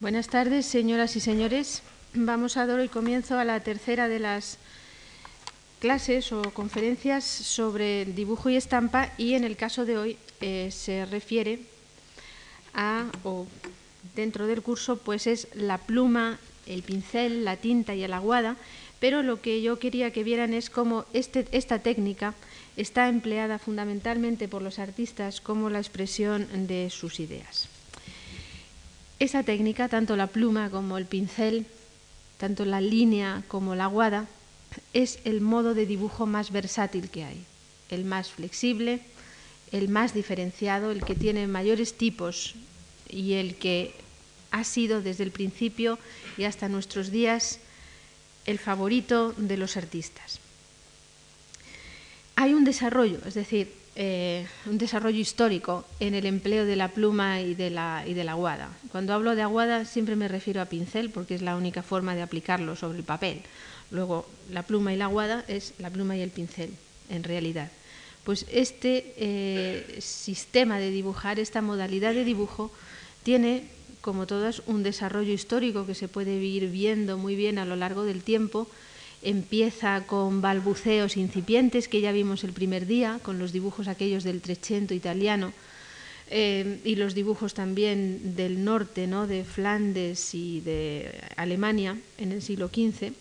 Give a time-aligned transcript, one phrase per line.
[0.00, 1.82] Buenas tardes, señoras y señores.
[2.14, 4.58] Vamos a dar hoy comienzo a la tercera de las
[5.80, 11.04] clases o conferencias sobre dibujo y estampa y en el caso de hoy eh, se
[11.04, 11.62] refiere
[12.74, 13.48] a, o
[14.14, 18.54] dentro del curso, pues es la pluma, el pincel, la tinta y el aguada,
[19.00, 22.34] pero lo que yo quería que vieran es cómo este, esta técnica
[22.76, 27.68] está empleada fundamentalmente por los artistas como la expresión de sus ideas.
[29.18, 31.66] Esa técnica, tanto la pluma como el pincel,
[32.36, 34.26] tanto la línea como la aguada,
[34.94, 37.44] es el modo de dibujo más versátil que hay,
[37.90, 39.00] el más flexible,
[39.72, 42.54] el más diferenciado, el que tiene mayores tipos
[43.08, 43.94] y el que
[44.50, 45.98] ha sido desde el principio
[46.36, 47.58] y hasta nuestros días
[48.46, 50.38] el favorito de los artistas.
[52.36, 57.40] Hay un desarrollo, es decir, eh, un desarrollo histórico en el empleo de la pluma
[57.40, 58.70] y de la, y de la aguada.
[58.92, 62.22] Cuando hablo de aguada siempre me refiero a pincel porque es la única forma de
[62.22, 63.42] aplicarlo sobre el papel.
[63.90, 66.70] Luego, la pluma y la aguada es la pluma y el pincel,
[67.10, 67.72] en realidad.
[68.22, 72.70] Pues este eh, sistema de dibujar, esta modalidad de dibujo,
[73.24, 73.64] tiene,
[74.00, 78.04] como todas, un desarrollo histórico que se puede ir viendo muy bien a lo largo
[78.04, 78.68] del tiempo
[79.22, 84.40] empieza con balbuceos incipientes que ya vimos el primer día, con los dibujos aquellos del
[84.40, 85.52] Trecento italiano
[86.30, 89.26] eh, y los dibujos también del norte, ¿no?
[89.26, 93.12] de Flandes y de Alemania en el siglo XV,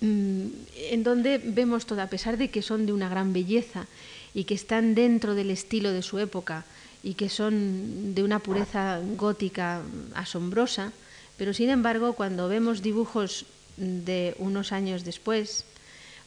[0.00, 0.46] mm,
[0.90, 3.86] en donde vemos todo, a pesar de que son de una gran belleza
[4.34, 6.64] y que están dentro del estilo de su época
[7.02, 9.80] y que son de una pureza gótica
[10.14, 10.92] asombrosa,
[11.38, 13.46] pero sin embargo cuando vemos dibujos
[13.76, 15.64] de unos años después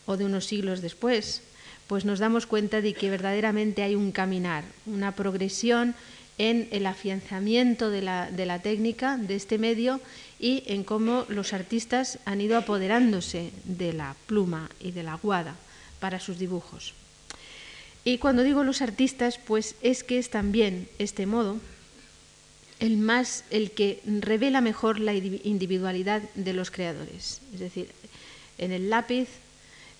[0.05, 1.41] o de unos siglos después,
[1.87, 5.95] pues nos damos cuenta de que verdaderamente hay un caminar, una progresión
[6.37, 9.99] en el afianzamiento de la, de la, técnica, de este medio,
[10.39, 15.55] y en cómo los artistas han ido apoderándose de la pluma y de la aguada
[15.99, 16.93] para sus dibujos.
[18.05, 21.59] Y cuando digo los artistas, pues es que es también este modo
[22.79, 27.41] el más el que revela mejor la individualidad de los creadores.
[27.53, 27.89] Es decir,
[28.57, 29.27] en el lápiz,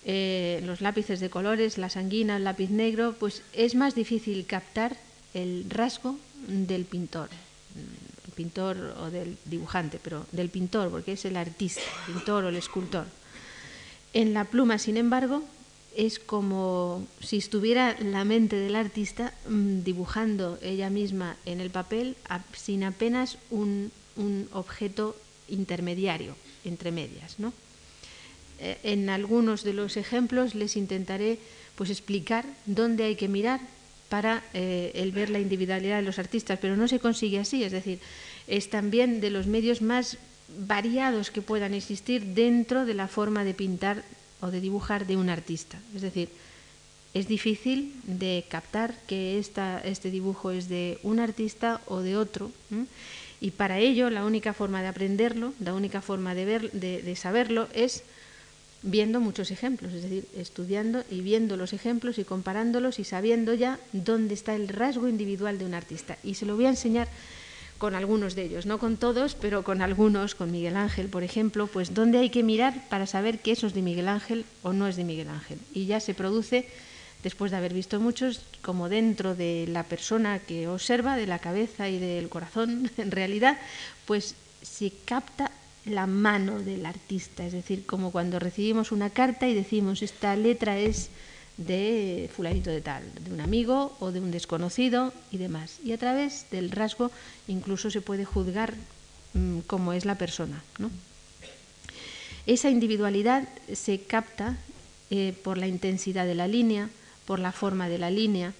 [0.04, 4.96] eh, los lápices de colores, la sanguina, el lápiz negro, pues es más difícil captar
[5.34, 6.18] el rasgo
[6.48, 7.28] del pintor,
[7.76, 12.48] el pintor o del dibujante, pero del pintor, porque es el artista, el pintor o
[12.48, 13.06] el escultor.
[14.12, 15.44] En la pluma, sin embargo,
[15.96, 22.16] es como si estuviera la mente del artista mm, dibujando ella misma en el papel
[22.56, 23.90] sin apenas un,
[24.52, 25.16] objeto
[25.48, 27.38] intermediario entre medias.
[27.38, 27.54] ¿no?
[28.58, 31.38] Eh, en algunos de los ejemplos les intentaré
[31.74, 33.60] pues, explicar dónde hay que mirar
[34.10, 37.72] para eh, el ver la individualidad de los artistas, pero no se consigue así, es
[37.72, 38.00] decir,
[38.46, 40.18] es también de los medios más
[40.58, 44.04] variados que puedan existir dentro de la forma de pintar
[44.40, 45.78] o de dibujar de un artista.
[45.94, 46.28] Es decir,
[47.12, 52.50] es difícil de captar que esta, este dibujo es de un artista o de otro.
[53.40, 57.68] Y para ello la única forma de aprenderlo, la única forma de, ver, de, saberlo
[57.74, 58.04] es
[58.82, 63.78] viendo muchos ejemplos, es decir, estudiando y viendo los ejemplos y comparándolos y sabiendo ya
[63.92, 66.16] dónde está el rasgo individual de un artista.
[66.22, 67.08] Y se lo voy a enseñar
[67.80, 71.66] con algunos de ellos, no con todos, pero con algunos, con Miguel Ángel, por ejemplo,
[71.66, 74.86] pues dónde hay que mirar para saber que eso es de Miguel Ángel o no
[74.86, 75.58] es de Miguel Ángel.
[75.72, 76.68] Y ya se produce,
[77.22, 81.88] después de haber visto muchos, como dentro de la persona que observa, de la cabeza
[81.88, 83.56] y del corazón, en realidad,
[84.04, 85.50] pues se capta
[85.86, 90.78] la mano del artista, es decir, como cuando recibimos una carta y decimos esta letra
[90.78, 91.08] es
[91.66, 95.78] de fulanito de tal, de un amigo o de un desconocido y demás.
[95.84, 97.10] Y a través del rasgo
[97.48, 98.74] incluso se puede juzgar
[99.34, 100.62] mm, cómo es la persona.
[102.46, 104.56] Esa individualidad se capta
[105.10, 106.88] eh, por la intensidad de la línea,
[107.26, 108.54] por la forma de la línea,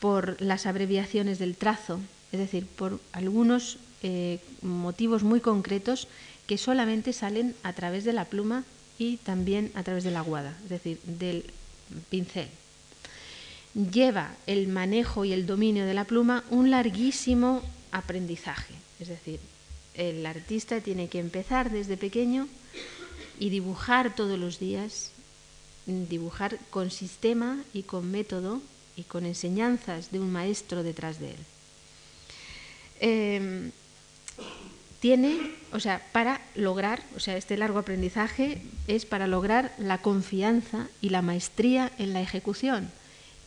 [0.00, 2.00] por las abreviaciones del trazo,
[2.32, 6.08] es decir, por algunos eh, motivos muy concretos
[6.46, 8.64] que solamente salen a través de la pluma
[8.98, 11.44] y también a través de la aguada, es decir, del
[12.08, 12.48] pincel.
[13.74, 18.74] Lleva el manejo y el dominio de la pluma un larguísimo aprendizaje.
[18.98, 19.40] Es decir,
[19.94, 22.48] el artista tiene que empezar desde pequeño
[23.38, 25.12] y dibujar todos los días,
[25.86, 28.60] dibujar con sistema y con método
[28.96, 31.38] y con enseñanzas de un maestro detrás de él.
[33.00, 33.70] Em,
[35.00, 35.38] tiene,
[35.72, 41.08] o sea, para lograr, o sea, este largo aprendizaje es para lograr la confianza y
[41.08, 42.90] la maestría en la ejecución,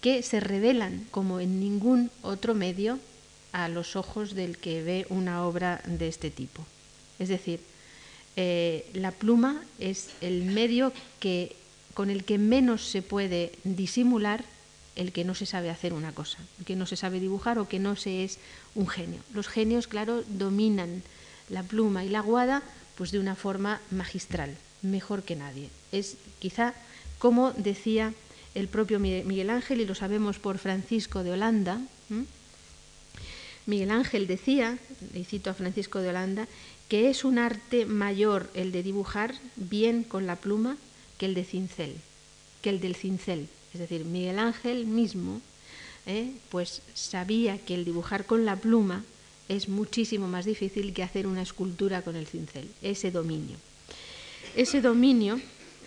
[0.02, 3.00] que se revelan como en ningún otro medio
[3.52, 6.66] a los ojos del que ve una obra de este tipo.
[7.20, 7.60] Es decir,
[8.36, 11.56] eh, la pluma es el medio que,
[11.94, 14.44] con el que menos se puede disimular
[14.96, 17.68] el que no se sabe hacer una cosa, el que no se sabe dibujar o
[17.68, 18.40] que no se es
[18.76, 19.22] un genio.
[19.34, 21.04] Los genios, claro, dominan
[21.54, 22.64] la pluma y la aguada
[22.96, 25.70] pues de una forma magistral, mejor que nadie.
[25.92, 26.74] Es quizá
[27.20, 28.14] como decía
[28.54, 31.80] el propio Miguel Ángel, y lo sabemos por Francisco de Holanda.
[33.66, 34.78] Miguel Ángel decía,
[35.14, 36.48] y cito a Francisco de Holanda,
[36.90, 40.78] que es un arte mayor el de dibujar bien con la pluma
[41.18, 41.96] que el de cincel,
[42.62, 43.48] que el del cincel.
[43.74, 45.42] Es decir, Miguel Ángel mismo,
[46.06, 46.32] ¿eh?
[46.50, 49.04] pues sabía que el dibujar con la pluma
[49.56, 53.58] es muchísimo más difícil que hacer una escultura con el cincel, ese dominio.
[54.56, 55.40] Ese dominio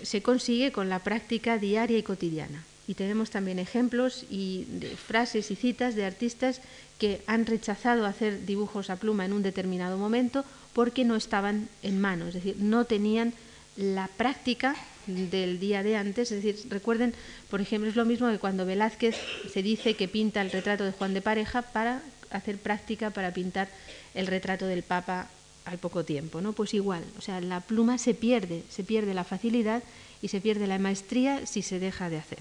[0.02, 2.64] se consigue con la práctica diaria y cotidiana.
[2.88, 6.60] Y tenemos también ejemplos y de frases y citas de artistas
[6.98, 12.00] que han rechazado hacer dibujos a pluma en un determinado momento porque no estaban en
[12.00, 13.32] mano, es decir, no tenían
[13.76, 14.76] la práctica
[15.06, 16.32] del día de antes.
[16.32, 17.14] Es decir, recuerden,
[17.50, 19.16] por ejemplo, es lo mismo que cuando Velázquez
[19.52, 22.02] se dice que pinta el retrato de Juan de Pareja para
[22.36, 23.68] hacer práctica para pintar
[24.14, 25.28] el retrato del Papa
[25.64, 26.52] al poco tiempo, ¿no?
[26.52, 29.82] Pues igual, o sea, la pluma se pierde, se pierde la facilidad
[30.22, 32.38] y se pierde la maestría si se deja de hacer.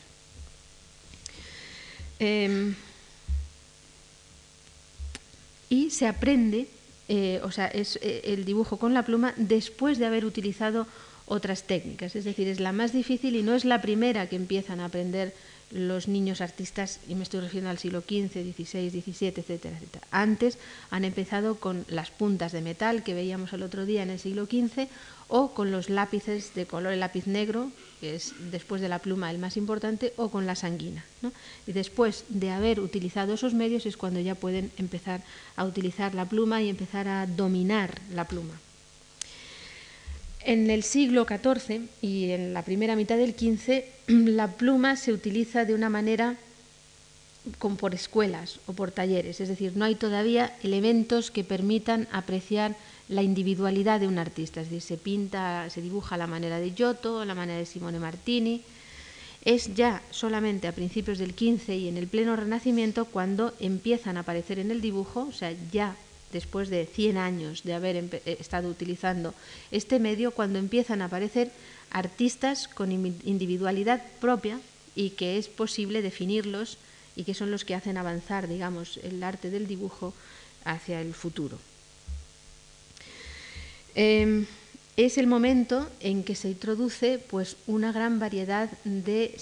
[2.20, 2.76] Em,
[5.70, 6.68] y se aprende,
[7.10, 10.88] eh, o sea, es eh, el dibujo con la pluma después de haber utilizado
[11.26, 14.80] otras técnicas, es decir, es la más difícil y no es la primera que empiezan
[14.80, 15.34] a aprender
[15.72, 20.08] los niños artistas, y me estoy refiriendo al siglo XV, XVI, XVII, etcétera, etcétera.
[20.12, 20.58] Antes
[20.90, 24.46] han empezado con las puntas de metal que veíamos el otro día en el siglo
[24.46, 24.88] XV
[25.28, 29.32] o con los lápices de color, el lápiz negro, que es después de la pluma
[29.32, 31.04] el más importante, o con la sanguina.
[31.66, 35.24] Y después de haber utilizado esos medios es cuando ya pueden empezar
[35.56, 38.54] a utilizar la pluma y empezar a dominar la pluma.
[40.46, 45.66] En el siglo XIV y en la primera mitad del XV, la pluma se utiliza
[45.66, 46.36] de una manera
[47.58, 52.76] como por escuelas o por talleres, es decir, no hay todavía elementos que permitan apreciar
[53.10, 56.72] la individualidad de un artista, es decir, se pinta, se dibuja a la manera de
[56.72, 58.62] Giotto, a la manera de Simone Martini.
[59.44, 64.22] Es ya solamente a principios del XV y en el pleno Renacimiento cuando empiezan a
[64.22, 65.96] aparecer en el dibujo, o sea, ya
[66.32, 69.34] después de 100 años de haber eh, estado utilizando
[69.72, 71.52] este medio, cuando empiezan a aparecer
[71.92, 74.60] artistas con individualidad propia
[74.96, 76.78] y que es posible definirlos
[77.16, 80.14] y que son los que hacen avanzar, digamos, el arte del dibujo
[80.66, 81.58] hacia el futuro.
[83.94, 84.46] Em,
[84.98, 89.36] es el momento en que se introduce pues una gran variedad de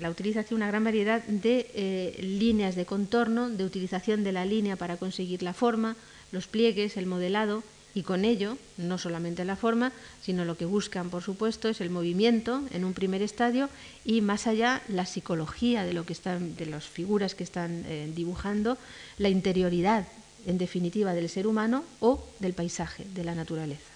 [0.00, 4.76] la utilización una gran variedad de eh, líneas de contorno de utilización de la línea
[4.76, 5.96] para conseguir la forma
[6.30, 7.62] los pliegues el modelado
[7.94, 11.88] y con ello no solamente la forma sino lo que buscan por supuesto es el
[11.88, 13.70] movimiento en un primer estadio
[14.04, 18.12] y más allá la psicología de lo que están de las figuras que están eh,
[18.14, 18.76] dibujando
[19.16, 20.06] la interioridad
[20.44, 23.95] en definitiva del ser humano o del paisaje de la naturaleza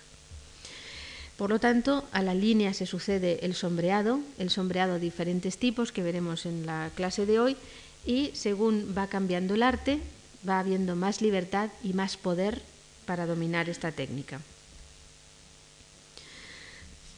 [1.40, 5.90] por lo tanto, a la línea se sucede el sombreado, el sombreado de diferentes tipos
[5.90, 7.56] que veremos en la clase de hoy,
[8.04, 10.00] y según va cambiando el arte,
[10.46, 12.60] va habiendo más libertad y más poder
[13.06, 14.42] para dominar esta técnica.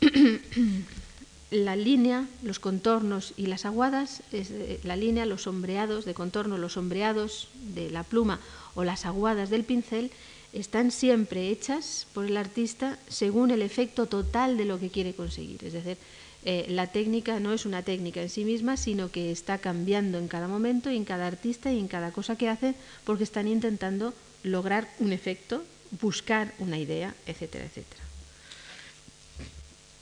[1.50, 6.74] la línea, los contornos y las aguadas, eh, la línea, los sombreados de contorno, los
[6.74, 8.38] sombreados de la pluma
[8.76, 10.12] o las aguadas del pincel
[10.52, 15.64] están siempre hechas por el artista según el efecto total de lo que quiere conseguir.
[15.64, 15.96] Es decir,
[16.44, 20.28] eh, la técnica no es una técnica en sí misma, sino que está cambiando en
[20.28, 24.12] cada momento y en cada artista y en cada cosa que hace, porque están intentando
[24.42, 25.62] lograr un efecto,
[26.00, 28.02] buscar una idea, etcétera, etcétera.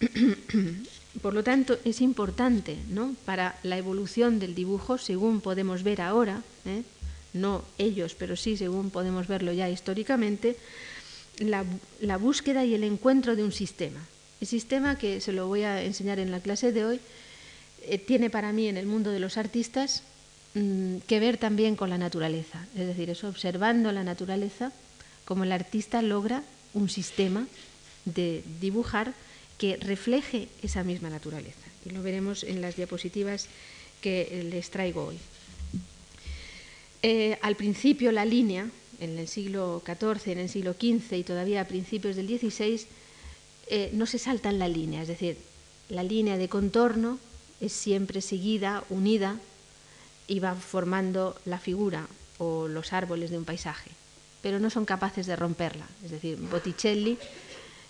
[1.22, 3.14] Por lo tanto, es importante ¿no?
[3.26, 6.82] para la evolución del dibujo, según podemos ver ahora, ¿eh?
[7.32, 10.56] No ellos, pero sí, según podemos verlo ya históricamente,
[11.38, 14.00] la, búsqueda y el encuentro de un sistema.
[14.40, 17.00] El sistema que se lo voy a enseñar en la clase de hoy
[17.82, 20.02] eh, tiene para mí en el mundo de los artistas
[20.54, 22.66] mm, que ver también con la naturaleza.
[22.74, 24.72] Es decir, es observando la naturaleza
[25.24, 26.42] como el artista logra
[26.74, 27.46] un sistema
[28.04, 29.14] de dibujar
[29.58, 31.60] que refleje esa misma naturaleza.
[31.84, 33.46] Y lo veremos en las diapositivas
[34.00, 35.18] que les traigo hoy.
[37.02, 38.68] Eh, al principio la línea,
[39.00, 42.86] en el siglo XIV, en el siglo XV y todavía a principios del XVI,
[43.68, 45.38] eh, no se salta en la línea, es decir,
[45.88, 47.18] la línea de contorno
[47.60, 49.38] es siempre seguida, unida
[50.28, 52.06] y va formando la figura
[52.38, 53.90] o los árboles de un paisaje,
[54.42, 55.86] pero no son capaces de romperla.
[56.04, 57.18] Es decir, Botticelli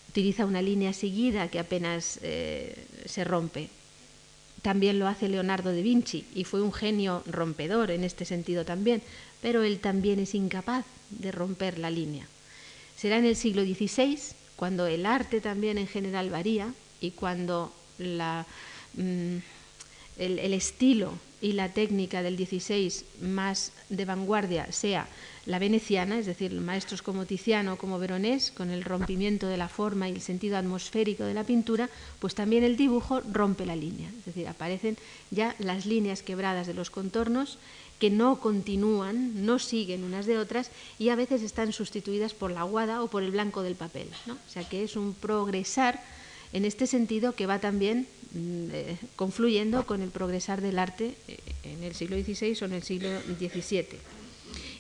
[0.09, 3.71] utiliza una línea seguida que apenas eh, se rompe.
[4.63, 9.03] También lo hace Leonardo da Vinci y fue un genio rompedor en este sentido también,
[9.41, 12.27] pero él también es incapaz de romper la línea.
[12.97, 14.19] Será en el siglo XVI
[14.57, 18.45] cuando el arte también en general varía y cuando la,
[18.95, 19.37] mm,
[20.19, 25.09] el, el estilo y la técnica del XVI más de vanguardia sea
[25.47, 30.09] la veneciana, es decir, maestros como Tiziano, como Veronés, con el rompimiento de la forma
[30.09, 34.27] y el sentido atmosférico de la pintura, pues también el dibujo rompe la línea, es
[34.27, 34.97] decir, aparecen
[35.31, 37.59] ya las líneas quebradas de los contornos
[37.99, 42.61] que no continúan, no siguen unas de otras y a veces están sustituidas por la
[42.61, 44.09] aguada o por el blanco del papel.
[44.27, 46.01] O sea que es un progresar
[46.53, 51.39] en este sentido que va también mm, eh, confluyendo con el progresar del arte eh,
[51.65, 53.99] en el siglo XVI o en el siglo XVII.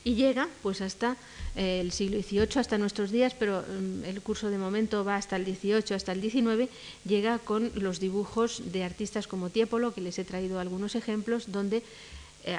[0.03, 1.17] Y llega pues hasta
[1.55, 5.37] eh, el siglo XVIII, hasta nuestros días, pero mm, el curso de momento va hasta
[5.37, 6.71] el XVIII, hasta el XIX,
[7.05, 11.83] llega con los dibujos de artistas como Tiepolo, que les he traído algunos ejemplos, donde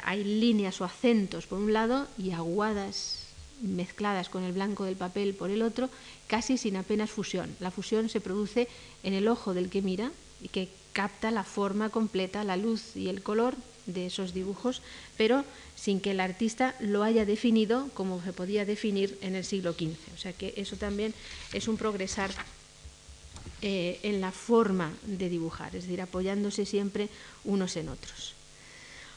[0.04, 3.21] hay líneas o acentos por un lado y aguadas
[3.62, 5.90] mezcladas con el blanco del papel por el otro,
[6.28, 7.56] casi sin apenas fusión.
[7.60, 8.68] La fusión se produce
[9.04, 13.08] en el ojo del que mira y que capta la forma completa, la luz y
[13.08, 14.82] el color de esos dibujos,
[15.18, 15.44] pero
[15.76, 19.96] sin que el artista lo haya definido como se podía definir en el siglo XV.
[20.14, 21.14] O sea que eso también
[21.54, 22.32] es un progresar
[23.62, 27.10] eh, en la forma de dibujar, es decir, apoyándose siempre
[27.44, 28.34] unos en otros.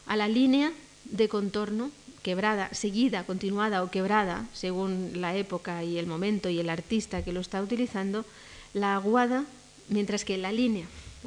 [0.06, 0.72] A la línea
[1.04, 1.90] de contorno
[2.24, 7.36] quebrada, seguida, continuada o quebrada, según la época y el momento y el artista que
[7.36, 8.24] lo está utilizando,
[8.72, 9.44] la aguada,
[9.90, 10.86] mientras que la línea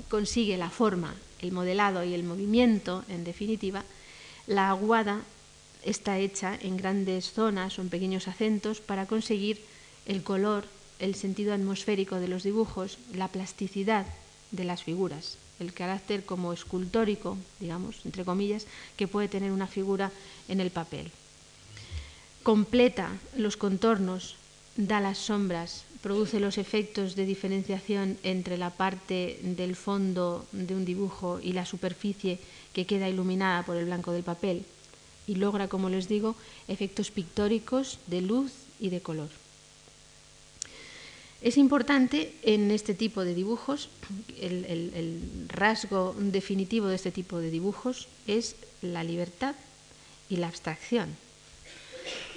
[0.10, 3.86] consigue la forma, el modelado y el movimiento, en definitiva,
[4.48, 5.22] la aguada
[5.86, 9.62] está hecha en grandes zonas o en pequeños acentos para conseguir
[10.08, 10.66] el color,
[10.98, 14.08] el sentido atmosférico de los dibujos, la plasticidad
[14.52, 20.12] de las figuras el carácter como escultórico, digamos, entre comillas, que puede tener una figura
[20.48, 21.12] en el papel.
[22.44, 24.36] Completa los contornos,
[24.76, 30.86] da las sombras, produce los efectos de diferenciación entre la parte del fondo de un
[30.86, 32.40] dibujo y la superficie
[32.74, 34.64] que queda iluminada por el blanco del papel
[35.26, 36.36] y logra, como les digo,
[36.68, 39.30] efectos pictóricos de luz y de color.
[41.42, 43.90] Es importante en este tipo de dibujos,
[44.42, 49.56] el, rasgo definitivo de este tipo de dibujos es la libertad
[50.30, 51.16] y la abstracción.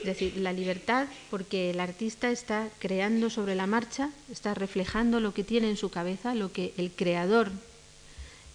[0.01, 5.33] Es decir, la libertad porque el artista está creando sobre la marcha, está reflejando lo
[5.33, 7.51] que tiene en su cabeza, lo que el creador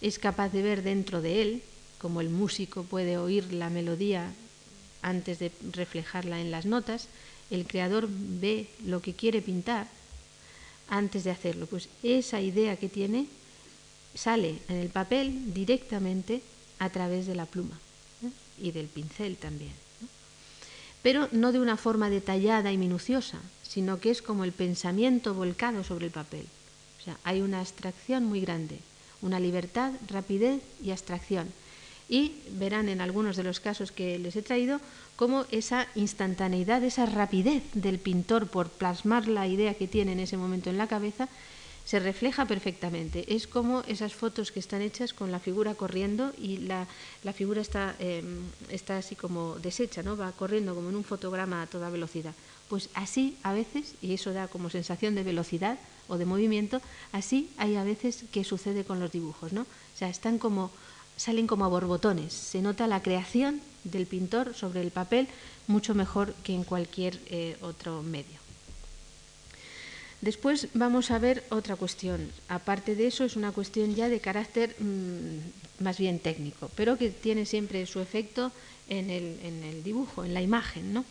[0.01, 1.63] es capaz de ver dentro de él,
[1.97, 4.31] como el músico puede oír la melodía
[5.01, 7.07] antes de reflejarla en las notas,
[7.49, 9.87] el creador ve lo que quiere pintar
[10.89, 11.65] antes de hacerlo.
[11.65, 13.27] Pues esa idea que tiene
[14.13, 16.41] sale en el papel directamente
[16.79, 17.79] a través de la pluma
[18.61, 19.73] y del pincel también.
[21.01, 25.83] Pero no de una forma detallada y minuciosa, sino que es como el pensamiento volcado
[25.83, 26.45] sobre el papel.
[26.99, 28.79] O sea, hay una abstracción muy grande,
[29.21, 31.51] una libertad, rapidez y abstracción.
[32.07, 34.79] Y verán en algunos de los casos que les he traído
[35.15, 40.37] cómo esa instantaneidad, esa rapidez del pintor por plasmar la idea que tiene en ese
[40.37, 41.29] momento en la cabeza,
[41.85, 43.35] se refleja perfectamente.
[43.35, 46.87] Es como esas fotos que están hechas con la figura corriendo y la,
[47.33, 50.17] figura está, em, está así como deshecha, ¿no?
[50.17, 52.33] va corriendo como en un fotograma a toda velocidad.
[52.69, 56.81] Pues así a veces, y eso da como sensación de velocidad o de movimiento,
[57.11, 59.53] así hay a veces que sucede con los dibujos.
[59.53, 59.61] ¿no?
[59.61, 60.71] O sea, están como
[61.17, 62.33] salen como a borbotones.
[62.33, 65.27] Se nota la creación del pintor sobre el papel
[65.67, 68.39] mucho mejor que en cualquier eh, otro medio.
[70.21, 72.31] Después vamos a ver otra cuestión.
[72.47, 77.09] Aparte de eso, es una cuestión ya de carácter mm, más bien técnico, pero que
[77.09, 78.51] tiene siempre su efecto
[78.89, 80.93] en el, en el dibujo, en la imagen.
[80.93, 81.05] ¿no?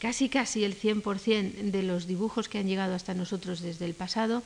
[0.00, 4.42] Casi, casi el 100% de los dibujos que han llegado hasta nosotros desde el pasado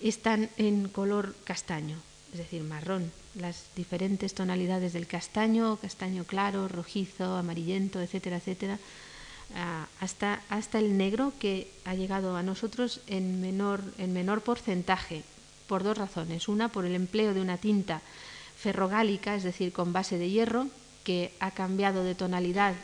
[0.00, 1.98] están en color castaño,
[2.32, 8.78] es decir, marrón, las diferentes tonalidades del castaño, castaño claro, rojizo, amarillento, etcétera, etcétera,
[9.54, 15.22] ah, hasta, hasta el negro que ha llegado a nosotros en menor, en menor porcentaje,
[15.66, 16.48] por dos razones.
[16.48, 18.00] Una, por el empleo de una tinta
[18.56, 20.66] ferrogálica, es decir, con base de hierro,
[21.04, 22.74] que ha cambiado de tonalidad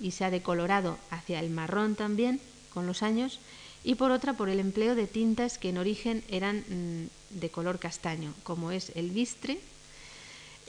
[0.00, 2.40] y se ha decolorado hacia el marrón también
[2.72, 3.40] con los años,
[3.84, 7.78] y por otra, por el empleo de tintas que en origen eran mm, de color
[7.78, 9.60] castaño, como es el bistre,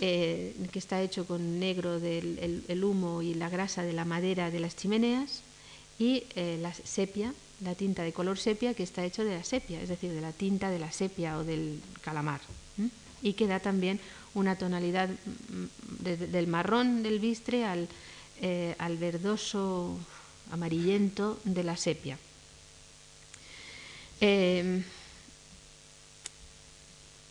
[0.02, 4.52] eh, que está hecho con negro del el, humo y la grasa de la madera
[4.52, 5.42] de las chimeneas,
[5.98, 9.82] y eh, la sepia, la tinta de color sepia, que está hecho de la sepia,
[9.82, 12.42] es decir, de la tinta de la sepia o del calamar,
[13.22, 14.02] y que da también
[14.34, 17.64] una tonalidad mm, del marrón del bistre
[18.42, 19.98] eh, al verdoso
[20.52, 22.20] amarillento de la sepia.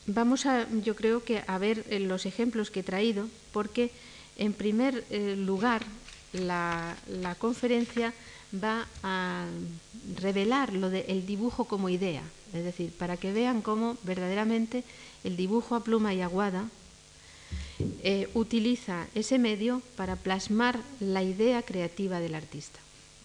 [0.07, 3.91] Vamos a, yo creo que a ver eh, los ejemplos que he traído, porque
[4.37, 5.83] en primer eh, lugar
[6.33, 6.97] la,
[7.39, 8.13] conferencia
[8.53, 9.47] va a
[10.21, 14.85] revelar lo del dibujo como idea, es decir, para que vean cómo verdaderamente
[15.25, 16.69] el dibujo a pluma y aguada
[18.03, 22.79] eh, utiliza ese medio para plasmar la idea creativa del artista,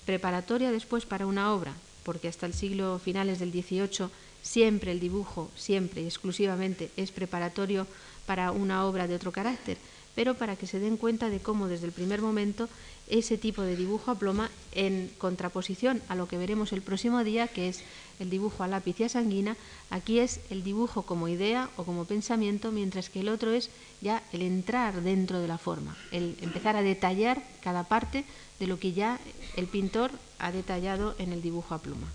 [0.06, 4.10] preparatoria después para una obra, porque hasta el siglo finales del XVIII
[4.42, 7.88] siempre el dibujo, siempre y exclusivamente es preparatorio
[8.26, 9.78] para una obra de otro carácter,
[10.16, 12.70] pero para que se den cuenta de cómo desde el primer momento
[13.08, 17.48] ese tipo de dibujo a ploma en contraposición a lo que veremos el próximo día,
[17.48, 17.82] que es
[18.20, 19.58] el dibujo a lápiz y a sanguina,
[19.90, 23.70] aquí es el dibujo como idea o como pensamiento, mientras que el otro es
[24.02, 28.26] ya el entrar dentro de la forma, el empezar a detallar cada parte
[28.60, 29.20] de lo que ya
[29.56, 32.08] el pintor ha detallado en el dibujo a pluma.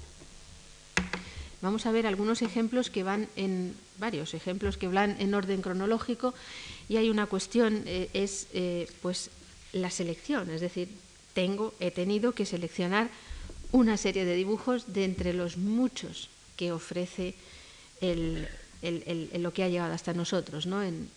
[1.65, 6.35] Vamos a ver algunos ejemplos que van en varios ejemplos que van en orden cronológico
[6.91, 9.31] y hay una cuestión eh, es eh, pues
[9.73, 10.91] la selección, es decir,
[11.33, 13.09] tengo, he tenido que seleccionar
[13.73, 16.29] una serie de dibujos de entre los muchos
[16.59, 17.35] que ofrece
[18.03, 20.83] lo que ha llegado hasta nosotros, ¿no?
[20.83, 21.09] en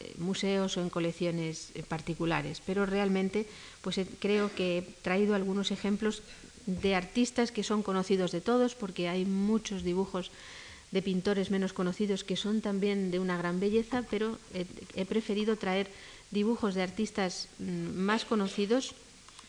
[0.00, 2.60] eh, museos o en colecciones particulares.
[2.66, 3.46] Pero realmente
[3.82, 6.22] pues, creo que he traído algunos ejemplos
[6.66, 10.30] de artistas que son conocidos de todos, porque hay muchos dibujos
[10.90, 15.88] de pintores menos conocidos que son también de una gran belleza, pero he preferido traer
[16.30, 18.94] dibujos de artistas mm, más conocidos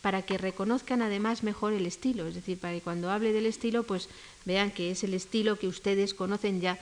[0.02, 3.84] para que reconozcan además mejor el estilo, es decir, para que cuando hable del estilo,
[3.84, 4.10] pues
[4.44, 6.78] vean que es el estilo que ustedes conocen ya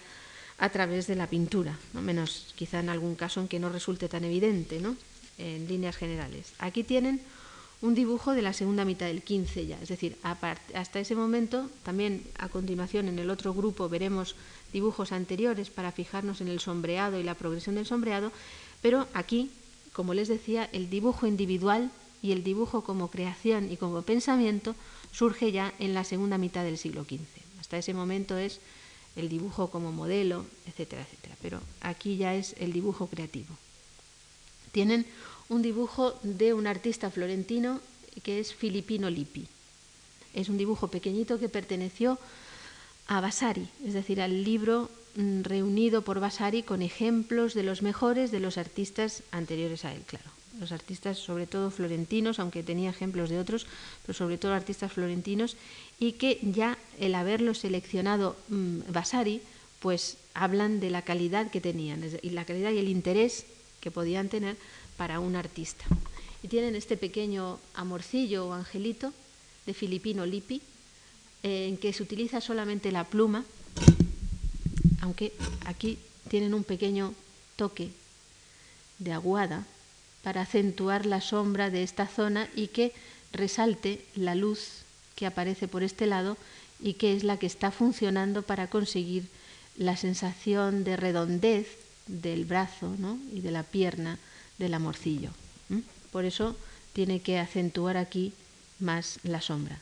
[0.58, 2.02] a través de la pintura, ¿no?
[2.02, 4.96] menos quizá en algún caso en que no resulte tan evidente, ¿no?
[5.38, 6.54] en líneas generales.
[6.58, 7.22] Aquí tienen
[7.82, 12.24] un dibujo de la segunda mitad del 15 ya, es decir, hasta ese momento, también
[12.38, 14.36] a continuación en el otro grupo veremos
[14.72, 18.32] dibujos anteriores para fijarnos en el sombreado y la progresión del sombreado,
[18.82, 19.50] pero aquí
[19.94, 21.92] como les decía, el dibujo individual
[22.22, 24.76] y el dibujo como creación y como pensamiento
[25.12, 27.20] surge ya en la segunda mitad del siglo XV.
[27.60, 28.60] Hasta ese momento es
[29.16, 31.36] el dibujo como modelo, etcétera, etcétera.
[31.42, 33.54] Pero aquí ya es el dibujo creativo.
[34.72, 35.06] Tienen
[35.52, 37.80] un dibujo de un artista florentino
[38.24, 39.46] que es Filippino Lippi.
[40.34, 42.18] Es un dibujo pequeñito que perteneció
[43.08, 48.32] a Vasari, es decir, al libro Mm, reunido por Vasari con ejemplos de los mejores
[48.32, 50.30] de los artistas anteriores a él, claro.
[50.60, 53.68] Los artistas, sobre todo florentinos, aunque tenía ejemplos de otros,
[54.06, 55.58] pero sobre todo artistas florentinos,
[56.00, 59.42] y que ya el haberlo seleccionado mm, Vasari,
[59.80, 63.46] pues hablan de la calidad que tenían, y la calidad y el interés
[63.82, 64.56] que podían tener
[65.02, 65.84] para un artista.
[66.44, 69.12] Y tienen este pequeño amorcillo o angelito
[69.66, 70.62] de Filipino Lippi,
[71.42, 73.44] en que se utiliza solamente la pluma
[75.02, 75.34] aunque
[75.66, 75.98] aquí
[76.30, 77.16] tienen un pequeño
[77.56, 77.90] toque
[79.00, 79.66] de aguada
[80.22, 82.94] para acentuar la sombra de esta zona y que
[83.34, 84.86] resalte la luz
[85.16, 86.38] que aparece por este lado
[86.80, 89.26] y que es la que está funcionando para conseguir
[89.78, 91.66] la sensación de redondez
[92.06, 92.96] del brazo
[93.34, 94.20] y de la pierna
[94.62, 95.32] del amorcillo.
[96.12, 96.56] Por eso
[96.94, 98.34] tiene que acentuar aquí
[98.80, 99.80] más la sombra.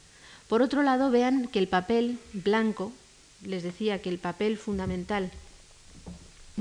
[0.47, 2.91] Por otro lado, vean que el papel blanco
[3.43, 5.31] les decía que el papel fundamental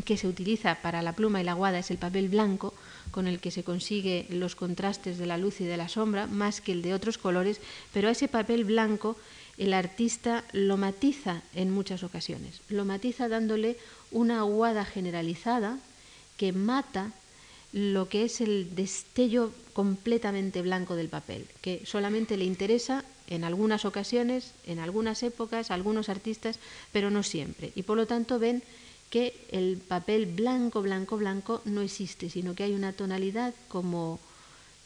[0.04, 2.72] que se utiliza para la pluma y la aguada es el papel blanco,
[3.10, 6.60] con el que se consigue los contrastes de la luz y de la sombra, más
[6.60, 7.60] que el de otros colores,
[7.92, 9.16] pero a ese papel blanco
[9.56, 12.60] el artista lo matiza en muchas ocasiones.
[12.68, 13.76] Lo matiza dándole
[14.12, 15.78] una aguada generalizada
[16.36, 17.10] que mata
[17.72, 23.84] lo que es el destello completamente blanco del papel, que solamente le interesa en algunas
[23.84, 26.58] ocasiones, en algunas épocas, algunos artistas,
[26.92, 27.72] pero no siempre.
[27.74, 28.62] Y por lo tanto ven
[29.10, 34.18] que el papel blanco, blanco, blanco no existe, sino que hay una tonalidad como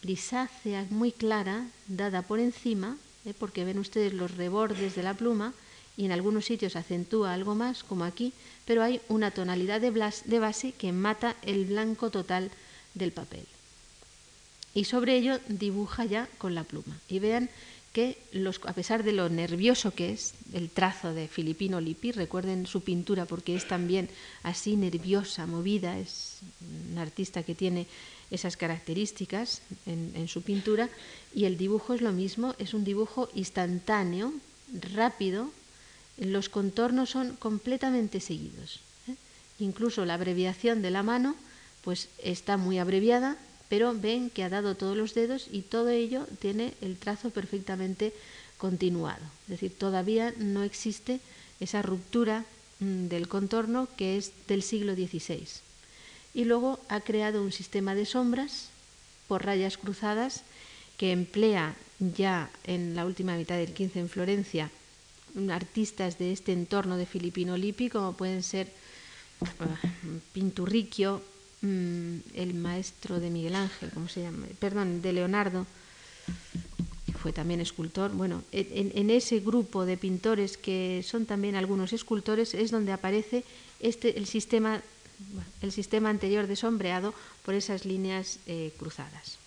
[0.01, 3.33] grisácea muy clara, dada por encima, ¿eh?
[3.37, 5.53] porque ven ustedes los rebordes de la pluma
[5.95, 8.33] y en algunos sitios acentúa algo más, como aquí,
[8.65, 12.51] pero hay una tonalidad de base que mata el blanco total
[12.93, 13.45] del papel.
[14.73, 16.99] Y sobre ello dibuja ya con la pluma.
[17.07, 17.49] Y vean
[17.93, 22.65] que los, a pesar de lo nervioso que es el trazo de Filipino Lippi, recuerden
[22.65, 24.09] su pintura porque es también
[24.41, 26.39] así nerviosa, movida, es
[26.91, 27.85] un artista que tiene
[28.31, 30.89] esas características en, su pintura
[31.35, 34.33] y el dibujo es lo mismo, es un dibujo instantáneo,
[34.95, 35.51] rápido,
[36.17, 38.79] los contornos son completamente seguidos.
[39.07, 39.13] ¿eh?
[39.59, 41.35] Incluso la abreviación de la mano
[41.83, 43.37] pues está muy abreviada,
[43.69, 48.13] pero ven que ha dado todos los dedos y todo ello tiene el trazo perfectamente
[48.57, 49.23] continuado.
[49.43, 51.19] Es decir, todavía no existe
[51.59, 52.45] esa ruptura
[52.79, 55.47] mm, del contorno que es del siglo XVI.
[56.33, 58.69] Y luego ha creado un sistema de sombras
[59.27, 60.43] por rayas cruzadas
[60.97, 64.71] que emplea ya en la última mitad del XV en Florencia
[65.51, 68.71] artistas de este entorno de Filipino Lippi, como pueden ser
[69.41, 71.21] uh, Pinturricchio,
[71.63, 74.45] mm, el maestro de Miguel Ángel, ¿cómo se llama?
[74.59, 75.65] Perdón, de Leonardo,
[77.05, 78.11] que fue también escultor.
[78.11, 83.43] Bueno, en, ese grupo de pintores que son también algunos escultores es donde aparece
[83.79, 84.81] este, el, sistema,
[85.61, 89.39] el sistema anterior de sombreado por esas líneas eh, cruzadas.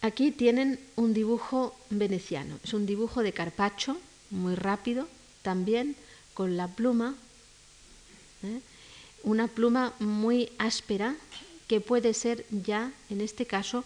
[0.00, 3.96] Aquí tienen un dibujo veneciano, es un dibujo de Carpaccio,
[4.30, 5.08] muy rápido,
[5.42, 5.96] también
[6.34, 7.14] con la pluma,
[8.42, 8.60] ¿eh?
[9.24, 11.16] Una pluma muy áspera
[11.66, 13.84] que puede ser ya, en este caso,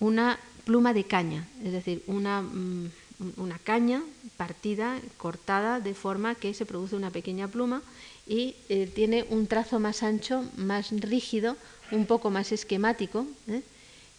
[0.00, 2.90] una pluma de caña, es decir, una, mm,
[3.36, 4.02] una caña
[4.36, 7.82] partida, cortada, de forma que se produce una pequeña pluma
[8.26, 11.56] y eh, tiene un trazo más ancho, más rígido,
[11.90, 13.26] un poco más esquemático.
[13.48, 13.62] ¿eh?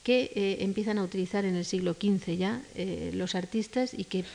[0.03, 2.61] que eh, empiezan a utilizar en el siglo XV ya
[3.13, 4.25] los artistas y que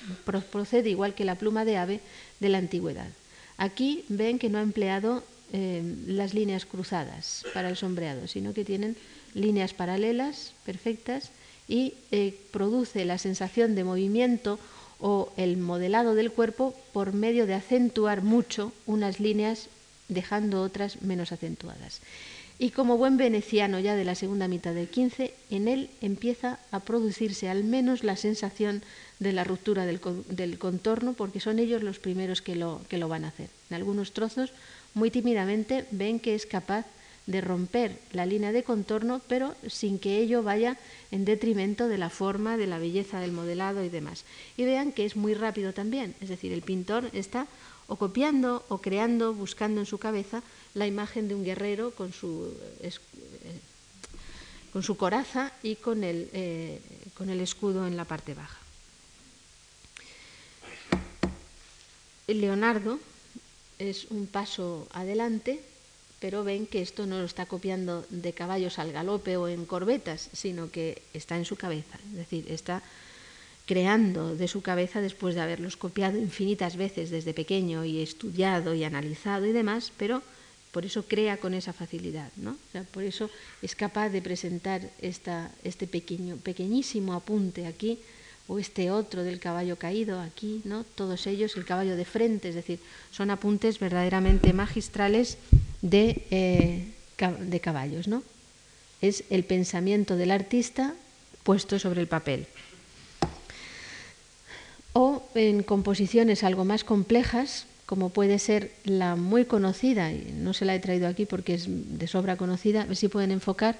[0.51, 2.01] procede, igual que la pluma de ave,
[2.41, 3.11] de la antigüedad.
[3.59, 8.65] Aquí ven que no ha empleado eh, las líneas cruzadas para el sombreado, sino que
[8.65, 8.97] tienen
[9.35, 11.31] líneas paralelas, perfectas,
[11.71, 11.93] y
[12.51, 14.59] produce la sensación de movimiento
[15.01, 19.69] o el modelado del cuerpo por medio de acentuar mucho unas líneas
[20.09, 22.01] dejando otras menos acentuadas
[22.59, 26.81] y como buen veneciano ya de la segunda mitad del XV, en él empieza a
[26.81, 28.83] producirse al menos la sensación
[29.21, 33.25] de la ruptura del, contorno, porque son ellos los primeros que lo, que lo van
[33.25, 33.49] a hacer.
[33.71, 34.53] En algunos trozos,
[34.95, 36.85] muy tímidamente, ven que es capaz
[37.27, 40.79] de romper la línea de contorno, pero sin que ello vaya
[41.13, 44.25] en detrimento de la forma, de la belleza del modelado y demás.
[44.57, 47.47] Y vean que es muy rápido también, es decir, el pintor está
[47.87, 50.43] o copiando o creando, buscando en su cabeza
[50.75, 52.93] la imagen de un guerrero con su, eh,
[54.73, 56.81] con su coraza y con el, eh,
[57.15, 58.59] con el escudo en la parte baja.
[62.27, 63.01] Leonardo
[63.79, 65.61] es un paso adelante,
[66.21, 70.29] pero ven que esto no lo está copiando de caballos al galope o en corbetas,
[70.33, 72.83] sino que está en su cabeza, es decir, está
[73.67, 78.83] creando de su cabeza después de haberlos copiado infinitas veces desde pequeño y estudiado y
[78.83, 80.23] analizado y demás, pero
[80.79, 82.57] por eso crea con esa facilidad, ¿no?
[82.93, 83.29] por eso
[83.63, 87.99] es capaz de presentar este pequeño, pequeñísimo apunte aquí,
[88.47, 90.85] o este otro del caballo caído aquí, ¿no?
[90.95, 92.79] Todos ellos, el caballo de frente, es decir,
[93.11, 95.39] son apuntes verdaderamente magistrales
[95.83, 96.87] de, eh,
[97.19, 98.23] de caballos, ¿no?
[99.03, 100.95] Es el pensamiento del artista
[101.43, 102.47] puesto sobre el papel.
[104.93, 110.67] O en composiciones algo más complejas, como puede ser la muy conocida, y no se
[110.67, 113.79] la he traído aquí porque es de sobra conocida, a ver si pueden enfocar,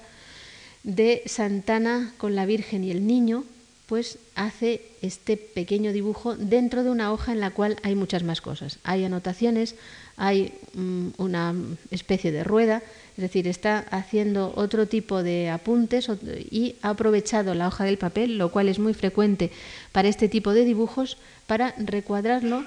[0.81, 3.43] de Santana con la Virgen y el Niño,
[3.85, 8.41] pues hace este pequeño dibujo dentro de una hoja en la cual hay muchas más
[8.41, 8.79] cosas.
[8.83, 9.75] Hay anotaciones,
[10.17, 11.53] hay mm, una
[11.91, 12.81] especie de rueda,
[13.15, 16.09] es decir, está haciendo otro tipo de apuntes
[16.49, 19.51] y ha aprovechado la hoja del papel, lo cual es muy frecuente
[19.91, 22.65] para este tipo de dibujos, para recuadrarlo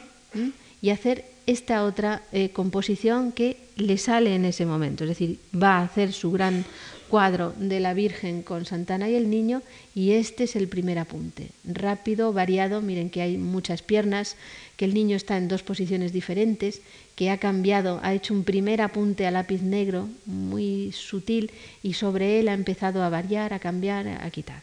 [0.81, 5.05] y hacer esta otra eh, composición que le sale en ese momento.
[5.05, 6.65] Es decir, va a hacer su gran
[7.09, 9.61] cuadro de la Virgen con Santana y el niño
[9.95, 11.51] y este es el primer apunte.
[11.65, 14.37] Rápido, variado, miren que hay muchas piernas,
[14.79, 16.81] que el niño está en dos posiciones diferentes,
[17.15, 21.51] que ha cambiado, ha hecho un primer apunte a lápiz negro muy sutil
[21.83, 24.63] y sobre él ha empezado a variar, a cambiar, a quitar.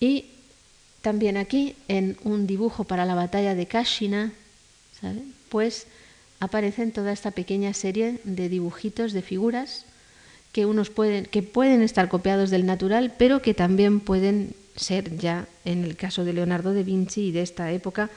[0.00, 0.24] Y
[1.02, 4.32] también aquí, en un dibujo para la batalla de Kashina,
[5.48, 5.86] pues
[6.40, 9.84] aparecen toda esta pequeña serie de dibujitos, de figuras,
[10.52, 15.46] que, unos pueden, que pueden estar copiados del natural, pero que también pueden ser ya,
[15.64, 18.10] en el caso de Leonardo da Vinci y de esta época,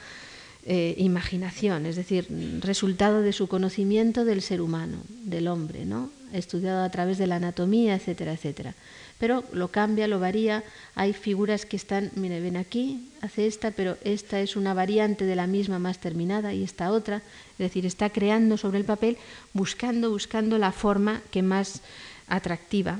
[0.65, 2.28] eh, imaginación, es decir,
[2.62, 6.10] resultado de su conocimiento del ser humano, del hombre, ¿no?
[6.32, 8.74] estudiado a través de la anatomía, etcétera, etcétera.
[9.19, 10.63] Pero lo cambia, lo varía.
[10.95, 15.36] Hay figuras que están, mire, ven aquí, hace esta, pero esta es una variante de
[15.36, 17.17] la misma más terminada y esta otra.
[17.54, 19.17] Es decir, está creando sobre el papel,
[19.54, 21.82] buscando, buscando la forma que más
[22.28, 22.99] atractiva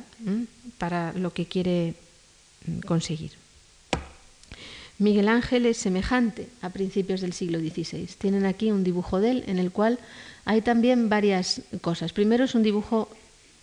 [0.78, 1.95] para lo que quiere
[2.65, 3.32] mm, conseguir.
[4.99, 8.08] Miguel Ángel es semejante a principios del siglo XVI.
[8.17, 9.99] Tienen aquí un dibujo de él en el cual
[10.45, 12.13] hay también varias cosas.
[12.13, 13.10] Primero es un dibujo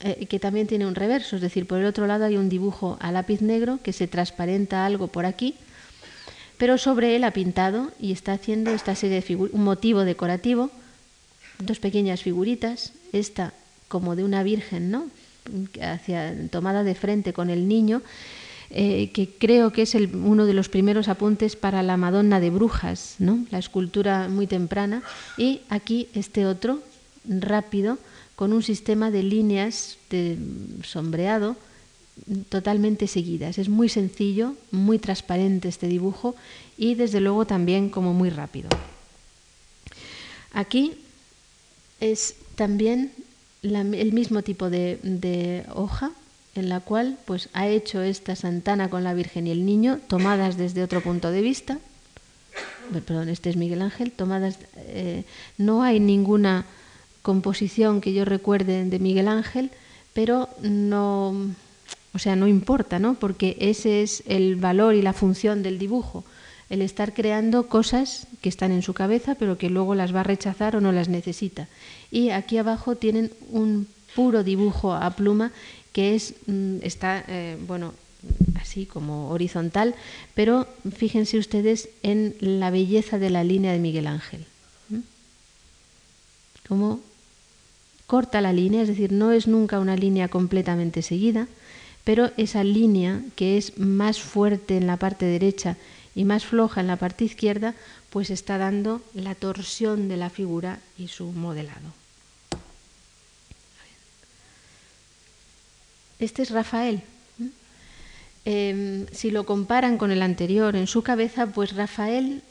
[0.00, 2.96] eh, que también tiene un reverso, es decir, por el otro lado hay un dibujo
[3.00, 5.54] a lápiz negro que se transparenta algo por aquí,
[6.58, 10.70] pero sobre él ha pintado y está haciendo esta serie de un motivo decorativo,
[11.58, 13.52] dos pequeñas figuritas, esta
[13.88, 15.06] como de una virgen, ¿no?
[15.82, 18.02] Hacia, tomada de frente con el niño
[18.72, 23.16] eh, que creo que es uno de los primeros apuntes para la Madonna de Brujas,
[23.18, 23.44] ¿no?
[23.50, 25.02] la escultura muy temprana,
[25.36, 26.78] y aquí este otro,
[27.28, 27.98] rápido,
[28.40, 30.38] con un sistema de líneas de
[30.82, 31.56] sombreado
[32.48, 33.58] totalmente seguidas.
[33.58, 36.34] Es muy sencillo, muy transparente este dibujo
[36.78, 38.70] y desde luego también como muy rápido.
[40.54, 40.94] Aquí
[42.00, 43.12] es también
[43.62, 46.12] el mismo tipo de hoja,
[46.54, 50.56] en la cual pues ha hecho esta Santana con la Virgen y el Niño, tomadas
[50.56, 51.78] desde otro punto de vista.
[53.06, 54.56] Perdón, este es Miguel Ángel, tomadas.
[54.76, 55.24] Eh,
[55.58, 56.64] no hay ninguna
[57.22, 59.70] composición que yo recuerde de Miguel Ángel,
[60.12, 61.34] pero no,
[62.12, 63.14] o sea, no importa, ¿no?
[63.14, 66.24] Porque ese es el valor y la función del dibujo,
[66.68, 70.24] el estar creando cosas que están en su cabeza, pero que luego las va a
[70.24, 71.68] rechazar o no las necesita.
[72.10, 75.52] Y aquí abajo tienen un puro dibujo a pluma
[75.92, 77.94] que es, mm, está, eh, bueno,
[78.60, 79.94] así como horizontal,
[80.34, 84.44] pero fíjense ustedes en la belleza de la línea de Miguel Ángel.
[86.68, 87.00] Cómo
[88.10, 91.46] corta la línea, es decir, no es nunca una línea completamente seguida,
[92.02, 95.76] pero esa línea que es más fuerte en la parte derecha
[96.16, 97.76] y más floja en la parte izquierda,
[98.10, 101.94] pues está dando la torsión de la figura y su modelado.
[106.18, 107.02] Este es Rafael.
[108.44, 112.42] Em, si lo comparan con el anterior en su cabeza, pues Rafael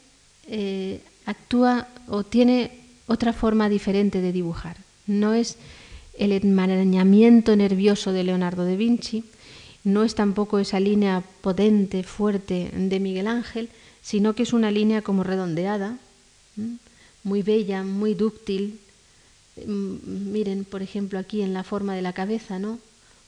[0.48, 4.88] eh, actúa o tiene otra forma diferente de dibujar.
[5.10, 5.56] No es
[6.14, 9.24] el enmarañamiento nervioso de Leonardo da Vinci,
[9.82, 13.70] no es tampoco esa línea potente, fuerte de Miguel Ángel,
[14.02, 15.98] sino que es una línea como redondeada,
[17.24, 18.78] muy bella, muy dúctil.
[19.66, 22.78] Mm, miren, por ejemplo, aquí en la forma de la cabeza, ¿no?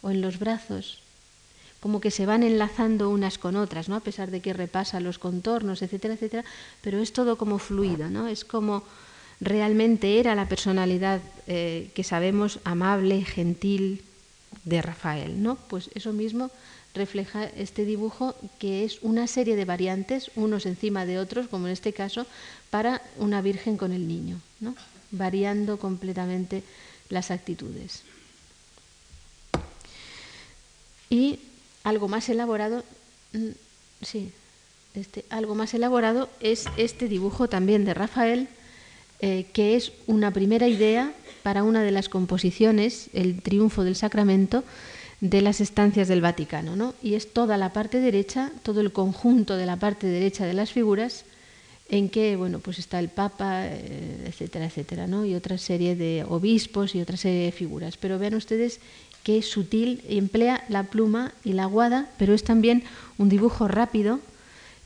[0.03, 0.99] o en los brazos,
[1.81, 3.97] como que se van enlazando unas con otras, ¿no?
[3.97, 6.45] A pesar de que repasa los contornos, etcétera, etcétera,
[6.83, 8.29] pero es todo como fluido, ¿no?
[8.29, 8.85] Es como
[9.43, 14.03] realmente era la personalidad eh, que sabemos amable, gentil
[14.65, 15.57] de Rafael, ¿no?
[15.57, 16.51] Pues eso mismo
[16.95, 21.73] refleja este dibujo que es una serie de variantes, unos encima de otros, como en
[21.73, 22.27] este caso,
[22.71, 24.41] para una virgen con el niño,
[25.11, 26.63] variando completamente
[27.09, 28.03] las actitudes.
[31.11, 31.41] Y
[31.83, 32.85] algo más elaborado,
[33.33, 33.51] mm,
[34.03, 34.33] sí,
[34.95, 38.49] este, algo más elaborado es este dibujo también de Rafael,
[39.23, 44.65] eh, que es una primera idea para una de las composiciones, el Triunfo del Sacramento,
[45.21, 46.95] de las estancias del Vaticano, ¿no?
[47.03, 50.73] Y es toda la parte derecha, todo el conjunto de la parte derecha de las
[50.73, 51.25] figuras,
[51.89, 55.25] en que, bueno, pues está el Papa, eh, etcétera, etcétera, ¿no?
[55.25, 57.97] Y otra serie de obispos y otra serie de figuras.
[57.97, 58.81] Pero vean ustedes
[59.23, 62.83] que es sutil emplea la pluma y la aguada, pero es también
[63.19, 64.19] un dibujo rápido,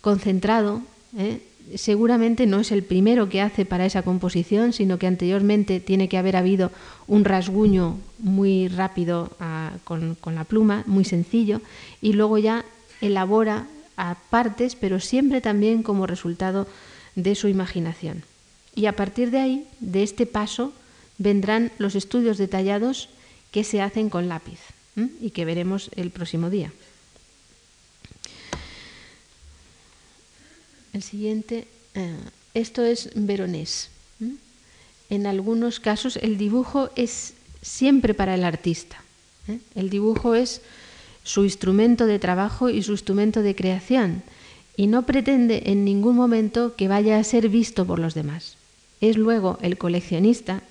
[0.03, 0.83] concentrado.
[1.17, 1.41] ¿eh?
[1.75, 6.19] Seguramente no es el primero que hace para esa composición, sino que anteriormente tiene que
[6.19, 6.71] haber habido
[7.09, 11.61] un rasguño muy rápido ah, con, con la pluma, muy sencillo,
[12.01, 12.65] y luego ya
[13.01, 16.67] elabora a partes, pero siempre también como resultado
[17.15, 18.23] de su imaginación.
[18.75, 20.73] Y a partir de ahí, de este paso,
[21.19, 23.09] vendrán los estudios detallados
[23.51, 24.61] que se hacen con lápiz
[25.21, 26.73] y que veremos el próximo día.
[30.97, 32.17] El siguiente, eh,
[32.55, 33.91] esto es veronés.
[35.11, 38.97] En algunos casos el dibujo es siempre para el artista.
[39.47, 39.59] ¿eh?
[39.75, 40.63] El dibujo es
[41.23, 44.23] su instrumento de trabajo y su instrumento de creación
[44.75, 48.57] y no pretende en ningún momento que vaya a ser visto por los demás.
[49.03, 50.63] Es luego el coleccionista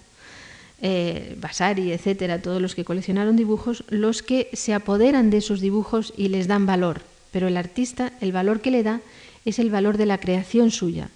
[0.82, 6.14] eh, Vasari, etcétera, todos los que coleccionaron dibujos, los que se apoderan de esos dibujos
[6.18, 7.02] y les dan valor.
[7.32, 9.02] Pero el artista, el valor que le da
[9.46, 11.10] es el valor de la creación suya.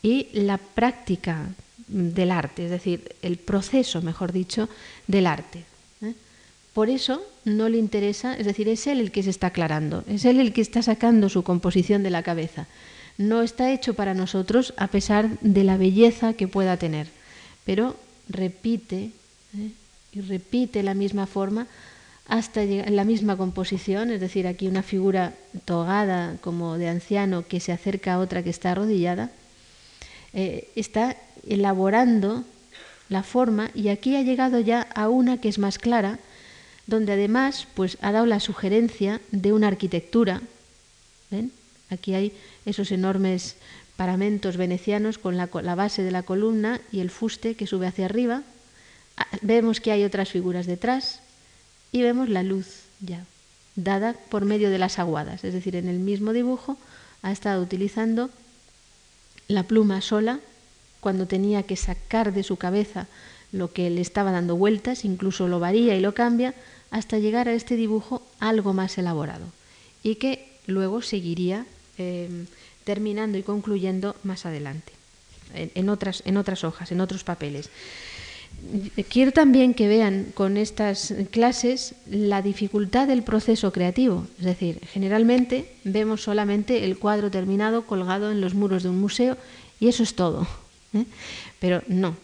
[0.00, 1.48] y la práctica
[1.88, 4.68] del arte, es decir, el proceso, mejor dicho,
[5.08, 5.64] del arte.
[6.02, 6.14] ¿eh?
[6.72, 10.24] Por eso no le interesa, es decir, es él el que se está aclarando, es
[10.24, 12.68] él el que está sacando su composición de la cabeza.
[13.16, 17.08] No está hecho para nosotros a pesar de la belleza que pueda tener,
[17.64, 17.96] pero
[18.28, 19.10] repite
[19.56, 19.70] ¿eh?
[20.12, 21.66] y repite la misma forma
[22.28, 25.32] hasta la misma composición, es decir, aquí una figura
[25.64, 29.30] togada como de anciano que se acerca a otra que está arrodillada,
[30.34, 32.44] eh, está elaborando
[33.08, 36.18] la forma y aquí ha llegado ya a una que es más clara,
[36.86, 40.42] donde además pues, ha dado la sugerencia de una arquitectura.
[41.30, 41.50] ¿Ven?
[41.88, 42.32] Aquí hay
[42.66, 43.56] esos enormes
[43.96, 48.42] paramentos venecianos con la, base de la columna y el fuste que sube hacia arriba.
[49.16, 51.20] Ah, vemos que hay otras figuras detrás,
[51.92, 53.24] y vemos la luz ya
[53.78, 56.76] dada por medio de las aguadas, es decir, en el mismo dibujo
[57.22, 58.30] ha estado utilizando
[59.46, 60.40] la pluma sola
[61.00, 63.06] cuando tenía que sacar de su cabeza
[63.52, 66.54] lo que le estaba dando vueltas, incluso lo varía y lo cambia,
[66.90, 69.46] hasta llegar a este dibujo algo más elaborado
[70.02, 71.64] y que luego seguiría
[71.98, 72.46] em,
[72.84, 74.92] terminando y concluyendo más adelante,
[75.54, 77.70] en, otras, en otras hojas, en otros papeles.
[79.08, 84.26] Quiero también que vean con estas clases la dificultad del proceso creativo.
[84.38, 89.38] Es decir, generalmente vemos solamente el cuadro terminado colgado en los muros de un museo
[89.80, 90.46] y eso es todo.
[90.92, 91.04] ¿eh?
[91.60, 92.16] Pero no,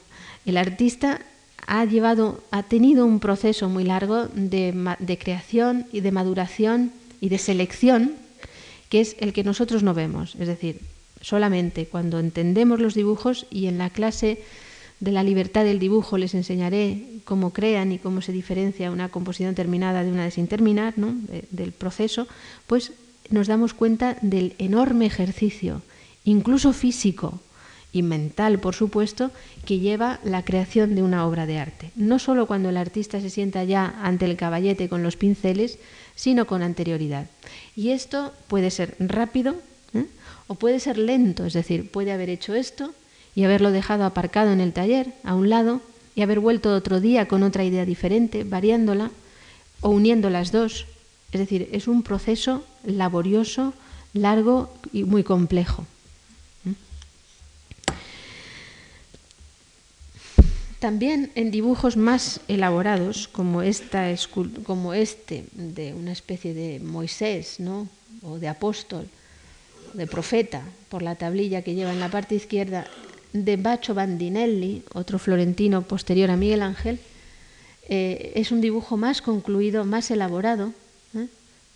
[0.45, 1.21] el artista
[1.67, 7.31] ha llevado, ha tenido un proceso muy largo de, de creación y de maduración y
[7.31, 8.13] de selección
[8.91, 10.37] que es el que nosotros no vemos.
[10.39, 10.81] Es decir,
[11.21, 14.43] solamente cuando entendemos los dibujos y en la clase
[15.01, 19.55] de la libertad del dibujo les enseñaré cómo crean y cómo se diferencia una composición
[19.55, 21.15] terminada de una de sin terminar, ¿no?
[21.51, 22.27] del proceso,
[22.67, 22.93] pues
[23.31, 25.83] nos damos cuenta del enorme ejercicio,
[26.25, 27.41] incluso físico
[27.93, 29.31] y mental, por supuesto,
[29.65, 31.91] que lleva la creación de una obra de arte.
[31.95, 35.79] No solo cuando el artista se sienta ya ante el caballete con los pinceles,
[36.17, 37.27] sino con anterioridad.
[37.77, 39.55] Y esto puede ser rápido
[39.95, 40.07] ¿eh?
[40.49, 42.93] o puede ser lento, es decir, puede haber hecho esto
[43.35, 45.81] y haberlo dejado aparcado en el taller, a un lado,
[46.15, 49.11] y haber vuelto otro día con otra idea diferente, variándola
[49.81, 50.87] o uniendo las dos.
[51.33, 53.75] Es decir, es un proceso laborioso,
[54.13, 55.85] largo y muy complejo.
[56.63, 56.73] ¿Mm?
[60.79, 64.15] También en dibujos más elaborados, como, esta,
[64.65, 67.89] como este de una especie de Moisés ¿no?
[68.23, 69.09] o de apóstol,
[69.95, 72.87] de profeta, por la tablilla que lleva en la parte izquierda,
[73.35, 77.01] de Baccio Bandinelli, otro florentino posterior a Miguel Ángel,
[77.89, 80.73] eh, es un dibujo más concluido, más elaborado,
[81.17, 81.27] ¿eh?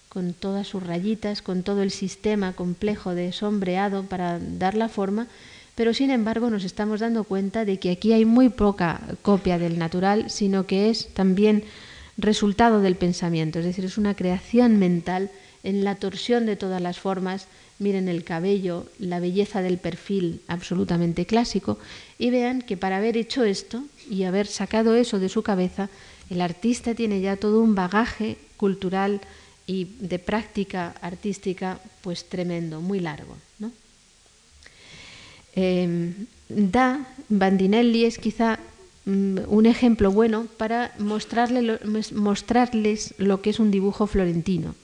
[0.09, 5.27] con todas sus rayitas, con todo el sistema complejo de sombreado para dar la forma,
[5.75, 9.79] pero sin embargo nos estamos dando cuenta de que aquí hay muy poca copia del
[9.79, 11.65] natural, sino que es también
[12.17, 15.29] resultado del pensamiento, es decir, es una creación mental
[15.63, 21.27] en la torsión de todas las formas miren el cabello, la belleza del perfil absolutamente
[21.27, 21.79] clásico
[22.19, 25.89] y vean que para haber hecho esto y haber sacado eso de su cabeza,
[26.31, 29.21] el artista tiene ya todo un bagaje cultural
[29.67, 33.37] y de práctica artística pues tremendo, muy largo.
[35.55, 38.61] Em, da, Bandinelli es quizá
[39.07, 44.77] mm, un ejemplo bueno para mostrarles lo que es un dibujo florentino.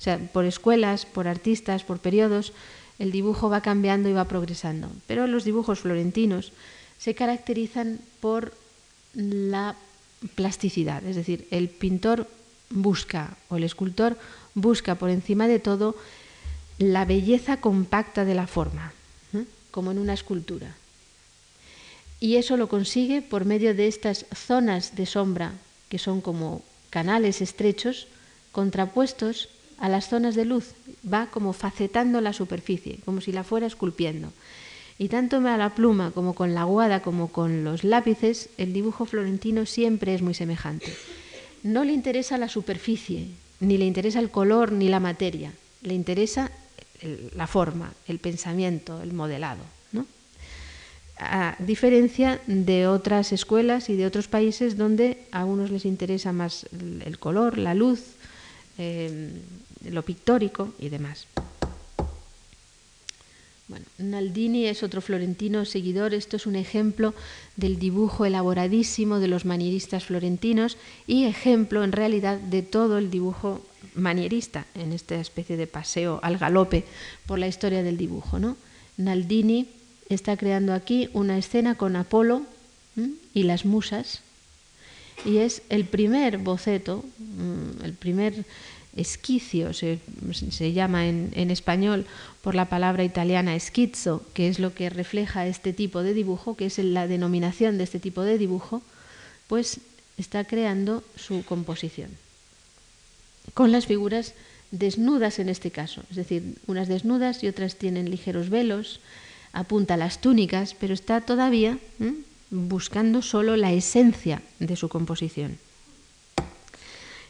[0.00, 2.54] O sea, por escuelas, por artistas, por periodos,
[2.98, 4.90] el dibujo va cambiando y va progresando.
[5.06, 6.52] Pero los dibujos florentinos
[6.98, 8.54] se caracterizan por
[9.12, 9.76] la
[10.34, 12.26] plasticidad, es decir, el pintor
[12.70, 14.16] busca o el escultor
[14.54, 15.96] busca por encima de todo
[16.78, 18.94] la belleza compacta de la forma,
[19.34, 19.44] ¿eh?
[19.70, 20.76] como en una escultura.
[22.20, 25.52] Y eso lo consigue por medio de estas zonas de sombra,
[25.90, 28.08] que son como canales estrechos,
[28.52, 29.48] contrapuestos
[29.80, 30.74] a las zonas de luz,
[31.10, 34.32] va como facetando la superficie, como si la fuera esculpiendo.
[34.98, 39.06] Y tanto a la pluma como con la aguada como con los lápices, el dibujo
[39.06, 40.92] florentino siempre es muy semejante.
[41.62, 43.28] No le interesa la superficie,
[43.60, 46.50] ni le interesa el color ni la materia, le interesa
[47.34, 49.62] la forma, el pensamiento, el modelado.
[51.22, 56.66] A diferencia de otras escuelas y de otros países donde a unos les interesa más
[57.04, 58.00] el color, la luz,
[58.82, 59.30] eh,
[59.90, 61.26] lo pictórico y demás.
[63.98, 66.14] Naldini es otro florentino seguidor.
[66.14, 67.14] Esto es un ejemplo
[67.56, 73.60] del dibujo elaboradísimo de los manieristas florentinos y ejemplo en realidad de todo el dibujo
[73.94, 76.84] manierista en esta especie de paseo al galope
[77.26, 78.38] por la historia del dibujo.
[78.38, 78.56] ¿no?
[78.96, 79.68] Naldini
[80.08, 82.46] está creando aquí una escena con Apolo
[83.34, 84.22] y las musas,
[85.24, 88.44] y es el primer boceto, mm, el primer
[88.96, 90.00] esquicio, se,
[90.72, 92.06] llama en, en, español
[92.42, 96.66] por la palabra italiana schizzo, que es lo que refleja este tipo de dibujo, que
[96.66, 98.82] es la denominación de este tipo de dibujo,
[99.46, 99.80] pues
[100.18, 102.10] está creando su composición.
[103.54, 104.34] Con las figuras
[104.70, 109.00] desnudas en este caso, es decir, unas desnudas y otras tienen ligeros velos,
[109.52, 111.78] apunta las túnicas, pero está todavía
[112.50, 115.58] buscando solo la esencia de su composición.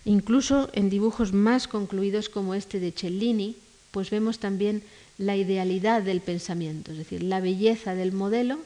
[0.05, 3.57] Incluso en dibujos más concluidos como este de Cellini,
[3.91, 4.83] pues vemos también
[5.19, 8.59] la idealidad del pensamiento, es decir, la belleza del modelo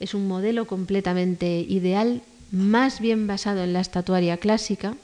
[0.00, 4.96] es un modelo completamente ideal, más bien basado en la estatuaria clásica,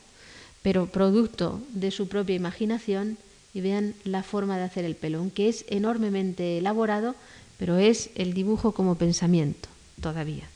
[0.63, 3.17] pero producto de su propia imaginación,
[3.55, 7.15] y vean la forma de hacer el pelo, aunque es enormemente elaborado,
[7.59, 9.69] pero es el dibujo como pensamiento
[10.01, 10.49] todavía.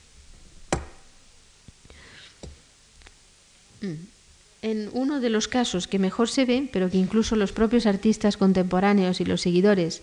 [4.62, 8.36] En uno de los casos que mejor se ve, pero que incluso los propios artistas
[8.36, 10.02] contemporáneos y los seguidores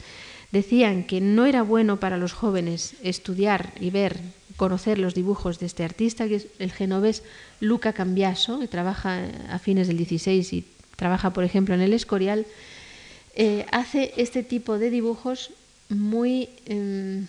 [0.51, 4.19] decían que no era bueno para los jóvenes estudiar y ver,
[4.57, 7.23] conocer los dibujos de este artista, que es el genovés
[7.61, 10.65] Luca Cambiaso, que trabaja a fines del 16 y
[10.95, 12.45] trabaja, por ejemplo, en el Escorial,
[13.35, 15.51] eh, hace este tipo de dibujos
[15.87, 17.25] muy em,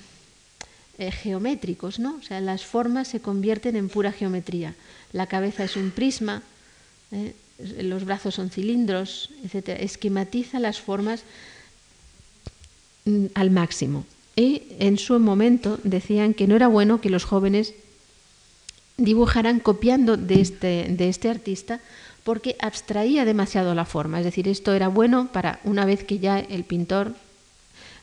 [0.98, 2.16] eh, geométricos, ¿no?
[2.16, 4.74] O sea, las formas se convierten en pura geometría.
[5.12, 6.42] La cabeza es un prisma,
[7.12, 7.34] ¿eh?
[7.82, 9.80] los brazos son cilindros, etc.
[9.80, 11.22] Esquematiza las formas
[13.04, 14.06] mm, al máximo.
[14.36, 17.74] Y en su momento decían que no era bueno que los jóvenes
[18.96, 21.80] dibujaran copiando de este, de este artista
[22.24, 24.18] porque abstraía demasiado la forma.
[24.18, 27.14] Es decir, esto era bueno para una vez que ya el pintor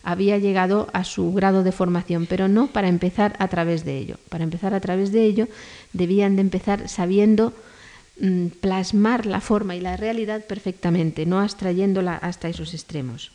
[0.07, 4.17] había llegado a su grado de formación, pero no para empezar a través de ello.
[4.29, 5.47] Para empezar a través de ello
[5.93, 7.53] debían de empezar sabiendo
[8.19, 13.31] Mm, plasmar la forma y la realidad perfectamente, no abstrayéndola hasta esos extremos.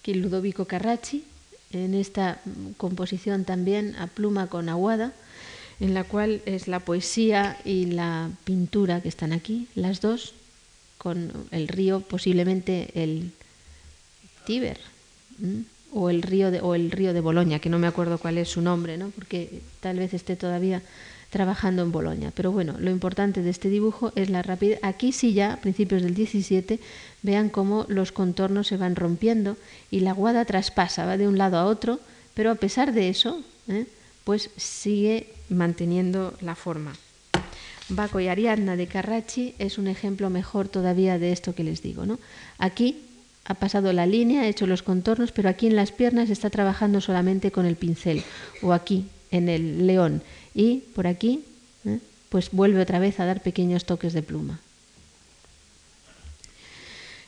[0.00, 1.24] Aquí Ludovico Carracci,
[1.72, 2.40] en esta
[2.76, 5.12] composición también a pluma con aguada,
[5.80, 10.34] en la cual es la poesía y la pintura que están aquí, las dos,
[10.96, 13.32] con el río, posiblemente el
[14.48, 14.78] Tíber,
[15.92, 18.48] o el río de, o el río de Boloña, que no me acuerdo cuál es
[18.48, 19.10] su nombre, ¿no?
[19.10, 20.80] porque tal vez esté todavía
[21.28, 22.32] trabajando en Bolonia.
[22.34, 24.78] Pero bueno, lo importante de este dibujo es la rapidez.
[24.80, 26.80] Aquí sí ya, a principios del 17,
[27.22, 29.58] vean cómo los contornos se van rompiendo
[29.90, 32.00] y la guada traspasa, va de un lado a otro,
[32.32, 33.84] pero a pesar de eso, ¿eh?
[34.24, 36.94] pues sigue manteniendo la forma.
[37.90, 42.06] Baco y Ariadna de Carracci es un ejemplo mejor todavía de esto que les digo.
[42.06, 42.18] ¿no?
[42.58, 43.07] Aquí
[43.48, 47.00] ha pasado la línea, ha hecho los contornos, pero aquí en las piernas está trabajando
[47.00, 48.22] solamente con el pincel,
[48.62, 50.22] o aquí en el león
[50.54, 51.44] y por aquí
[51.84, 51.98] ¿eh?
[52.28, 54.60] pues vuelve otra vez a dar pequeños toques de pluma.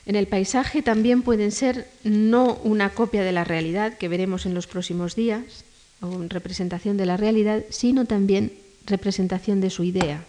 [0.05, 4.53] En el paisaje también pueden ser no una copia de la realidad que veremos en
[4.53, 5.63] los próximos días,
[6.01, 8.51] o representación de la realidad, sino también
[8.85, 10.25] representación de su idea.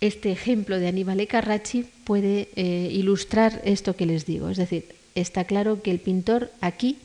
[0.00, 4.48] Este ejemplo de Aníbal Carracci puede eh, ilustrar esto que les digo.
[4.48, 6.98] Es decir, está claro que el pintor aquí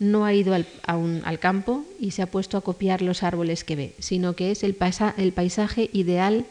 [0.00, 3.76] no ha ido al, al, campo y se ha puesto a copiar los árboles que
[3.76, 4.76] ve, sino que es el,
[5.18, 6.46] el paisaje ideal,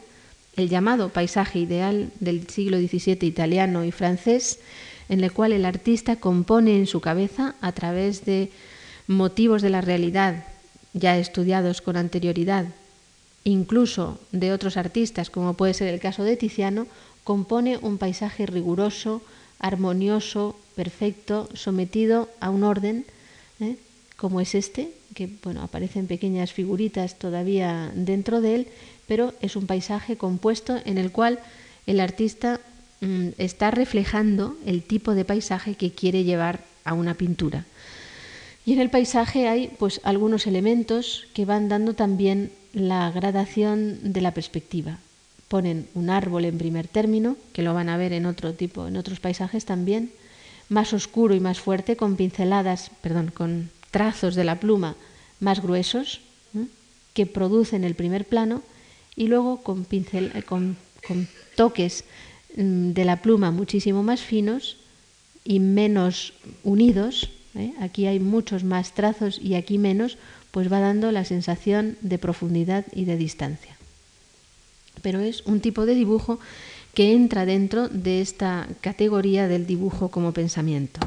[0.56, 4.60] el llamado paisaje ideal del siglo XVII italiano y francés,
[5.08, 8.50] en el cual el artista compone en su cabeza a través de
[9.08, 10.44] motivos de la realidad
[10.92, 12.66] ya estudiados con anterioridad,
[13.44, 16.86] incluso de otros artistas, como puede ser el caso de Tiziano,
[17.24, 19.22] compone un paisaje riguroso,
[19.58, 23.04] armonioso, perfecto, sometido a un orden
[23.60, 23.76] ¿eh?
[24.16, 28.68] como es este, que bueno, aparecen pequeñas figuritas todavía dentro de él,
[29.06, 31.40] pero es un paisaje compuesto en el cual
[31.86, 32.60] el artista
[33.00, 37.64] mm, está reflejando el tipo de paisaje que quiere llevar a una pintura.
[38.66, 44.20] Y en el paisaje hay pues algunos elementos que van dando también la gradación de
[44.20, 44.98] la perspectiva.
[45.48, 48.96] Ponen un árbol en primer término, que lo van a ver en otro tipo, en
[48.96, 50.12] otros paisajes también,
[50.68, 54.94] más oscuro y más fuerte, con pinceladas, perdón, con trazos de la pluma
[55.40, 56.20] más gruesos
[57.14, 58.62] que producen el primer plano
[59.16, 60.76] y luego con, pincel, eh, con,
[61.56, 62.04] toques
[62.56, 64.76] mm, de la pluma muchísimo más finos
[65.44, 67.30] y menos unidos.
[67.54, 67.72] ¿eh?
[67.80, 70.18] Aquí hay muchos más trazos y aquí menos,
[70.50, 73.76] pues va dando la sensación de profundidad y de distancia.
[75.02, 76.40] Pero es un tipo de dibujo
[76.94, 81.00] que entra dentro de esta categoría del dibujo como pensamiento.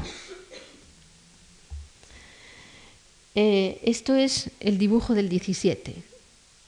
[3.34, 5.94] Eh, esto es el dibujo del 17.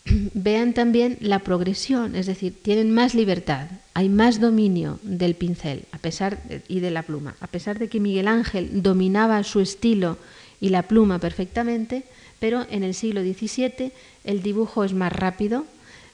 [0.35, 5.99] Vean también la progresión, es decir, tienen más libertad, hay más dominio del pincel a
[5.99, 7.37] pesar y de la pluma.
[7.41, 10.18] A pesar de que Miguel Ángel dominaba su estilo
[10.61, 12.05] y la pluma perfectamente,
[12.39, 13.93] pero en el siglo XVII
[14.24, 15.64] el dibujo es más rápido,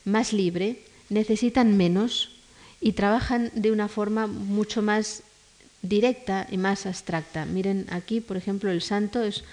[0.05, 2.31] más libre, necesitan menos
[2.81, 5.23] y trabajan de una forma mucho más
[5.83, 7.45] directa y más abstracta.
[7.45, 9.45] Miren aquí, por ejemplo, el santo es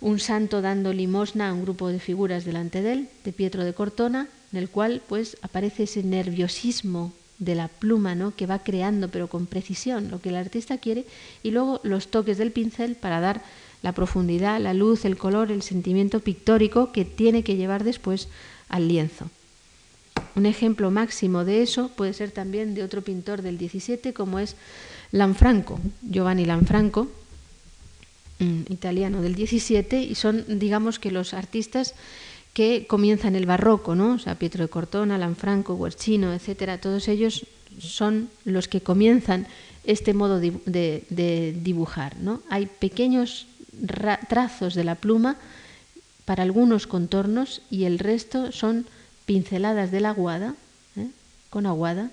[0.00, 3.74] un santo dando limosna a un grupo de figuras delante de él, de Pietro de
[3.74, 8.34] Cortona, en el cual pues aparece ese nerviosismo de la pluma, ¿no?
[8.34, 11.06] que va creando pero con precisión lo que el artista quiere
[11.42, 13.42] y luego los toques del pincel para dar
[13.82, 18.28] la profundidad, la luz, el color, el sentimiento pictórico que tiene que llevar después
[18.68, 19.30] al lienzo.
[20.36, 24.56] Un ejemplo máximo de eso puede ser también de otro pintor del 17 como es
[25.12, 27.08] Lanfranco, Giovanni Lanfranco,
[28.38, 31.94] mm, italiano del 17, y son, digamos que los artistas
[32.52, 34.14] que comienzan el barroco, ¿no?
[34.14, 37.46] O sea, Pietro de Cortona, Lanfranco, Guercino, etcétera, todos ellos
[37.78, 39.46] son los que comienzan
[39.84, 42.42] este modo de, de dibujar, ¿no?
[42.50, 43.46] Hay pequeños
[44.28, 45.36] trazos de la pluma
[46.24, 48.86] para algunos contornos y el resto son
[49.26, 50.54] pinceladas de la aguada,
[50.96, 51.08] ¿eh?
[51.50, 52.10] con aguada,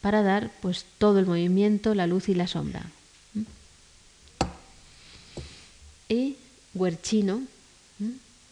[0.00, 2.84] para dar pues todo el movimiento, la luz y la sombra.
[6.08, 6.36] Y
[6.74, 7.42] Guerchino,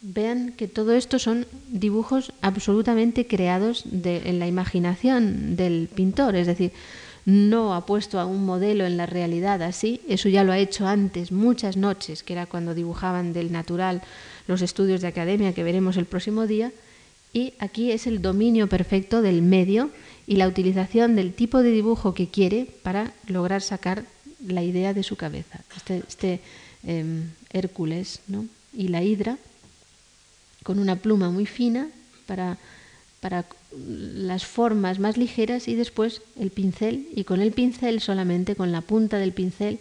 [0.03, 6.73] vean que todo esto son dibujos absolutamente creados en la imaginación del pintor, es decir,
[7.25, 10.87] no ha puesto a un modelo en la realidad así, eso ya lo ha hecho
[10.87, 14.03] antes, muchas noches, que era cuando dibujaban del natural
[14.49, 16.73] los estudios de academia que veremos el próximo día,
[17.33, 19.91] y aquí es el dominio perfecto del medio
[20.27, 24.05] y la utilización del tipo de dibujo que quiere para lograr sacar
[24.47, 25.61] la idea de su cabeza.
[25.77, 26.41] Este, este
[26.85, 28.47] em, Hércules ¿no?
[28.77, 29.39] y la hidra,
[30.63, 31.89] con una pluma muy fina
[32.27, 32.59] para
[33.23, 33.45] para
[33.77, 38.83] las formas más ligeras y después el pincel y con el pincel solamente con la
[38.83, 39.79] punta del pincel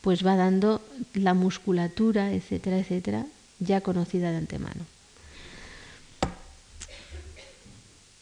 [0.00, 0.80] pues va dando
[1.14, 3.26] la musculatura, etcétera, etcétera,
[3.58, 4.86] ya conocida de antemano.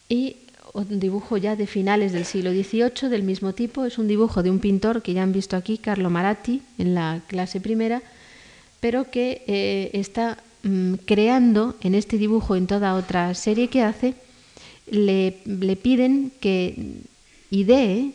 [0.09, 0.37] Y
[0.73, 4.51] un dibujo ya de finales del siglo XVIII del mismo tipo, es un dibujo de
[4.51, 8.03] un pintor que ya han visto aquí, Carlo Maratti, en la clase primera,
[8.81, 14.15] pero que eh, está mm, creando en este dibujo, en toda otra serie que hace,
[14.91, 17.03] le, piden que
[17.51, 18.12] idee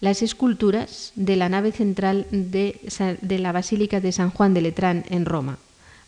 [0.00, 2.78] las esculturas de la nave central de,
[3.22, 5.58] la Basílica de San Juan de Letrán en Roma,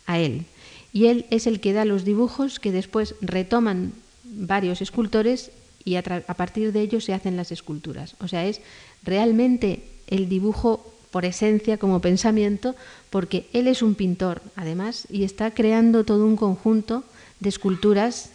[0.05, 0.45] a él.
[0.93, 3.93] Y él es el que da los dibujos que después retoman
[4.23, 5.51] varios escultores
[5.83, 8.15] y a, a partir de ellos se hacen las esculturas.
[8.19, 8.61] O sea, es
[9.03, 12.75] realmente el dibujo por esencia como pensamiento,
[13.09, 17.03] porque él es un pintor, además, y está creando todo un conjunto
[17.41, 18.29] de esculturas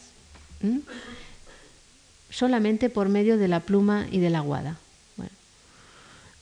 [2.37, 4.76] solamente por medio de la pluma y de la aguada.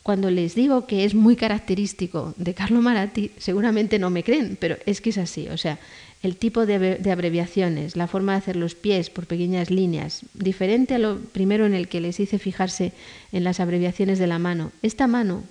[0.03, 4.77] cuando les digo que es muy característico de Carlo Maratti, seguramente no me creen, pero
[4.85, 5.47] es que es así.
[5.47, 5.79] O sea,
[6.21, 10.99] el tipo de, abreviaciones, la forma de hacer los pies por pequeñas líneas, diferente a
[10.99, 12.91] lo primero en el que les hice fijarse
[13.31, 14.71] en las abreviaciones de la mano.
[14.83, 15.43] Esta mano,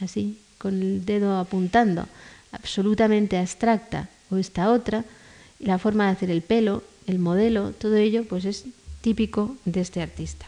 [0.00, 2.08] así, con el dedo apuntando,
[2.50, 5.04] absolutamente abstracta, o esta otra,
[5.60, 8.64] la forma de hacer el pelo, el modelo, todo ello, pues es
[9.02, 10.46] típico de este artista.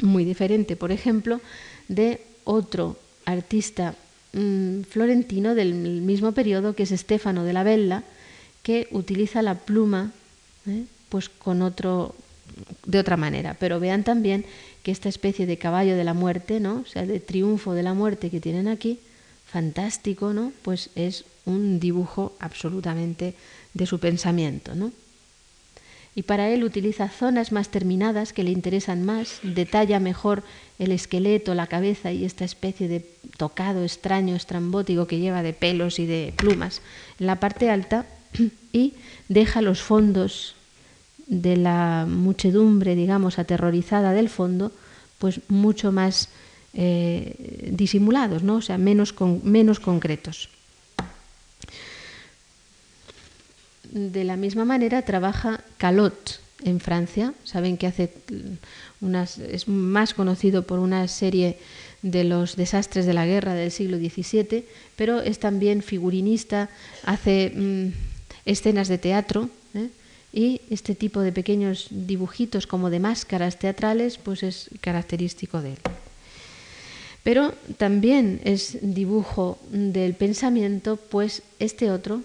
[0.00, 1.40] Muy diferente, por ejemplo,
[1.88, 3.94] de otro artista
[4.32, 8.04] mm, florentino del mismo periodo, que es Stefano de la Bella,
[8.62, 10.12] que utiliza la pluma
[10.66, 10.84] ¿eh?
[11.10, 12.14] pues con otro,
[12.86, 13.56] de otra manera.
[13.60, 14.44] Pero vean también
[14.82, 16.80] que esta especie de caballo de la muerte, ¿no?
[16.80, 18.98] o sea, de triunfo de la muerte que tienen aquí,
[19.46, 20.52] fantástico, ¿no?
[20.62, 23.34] pues es un dibujo absolutamente
[23.74, 24.74] de su pensamiento.
[24.74, 24.92] ¿no?
[26.14, 30.44] Y para él utiliza zonas más terminadas que le interesan más, detalla mejor
[30.78, 33.04] el esqueleto, la cabeza y esta especie de
[33.36, 36.82] tocado extraño, estrambótico que lleva de pelos y de plumas
[37.18, 38.06] en la parte alta
[38.72, 38.94] y
[39.28, 40.54] deja los fondos
[41.26, 44.72] de la muchedumbre, digamos, aterrorizada del fondo,
[45.18, 46.28] pues mucho más
[46.74, 48.56] eh, disimulados, ¿no?
[48.56, 50.48] o sea, menos, menos concretos.
[53.94, 57.32] De la misma manera trabaja Calot en Francia.
[57.44, 58.10] Saben que hace
[59.00, 61.58] unas, es más conocido por una serie
[62.02, 64.64] de los desastres de la guerra del siglo XVII,
[64.96, 66.68] pero es también figurinista,
[67.04, 67.92] hace mm,
[68.44, 69.88] escenas de teatro ¿eh?
[70.32, 75.78] y este tipo de pequeños dibujitos como de máscaras teatrales, pues es característico de él.
[77.22, 82.22] Pero también es dibujo del pensamiento, pues este otro,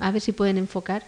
[0.00, 1.04] a ver si pueden enfocar,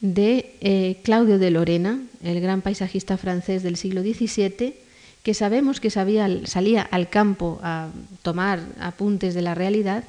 [0.00, 4.74] de eh, Claudio de Lorena, el gran paisajista francés del siglo XVII,
[5.22, 7.90] que sabemos que salía al campo a
[8.22, 10.02] tomar apuntes de la realidad,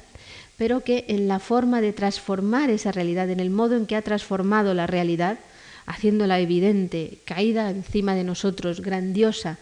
[0.58, 4.02] pero que en la forma de transformar esa realidad, en el modo en que ha
[4.02, 5.38] transformado la realidad,
[5.86, 9.58] haciéndola evidente, caída encima de nosotros, grandiosa,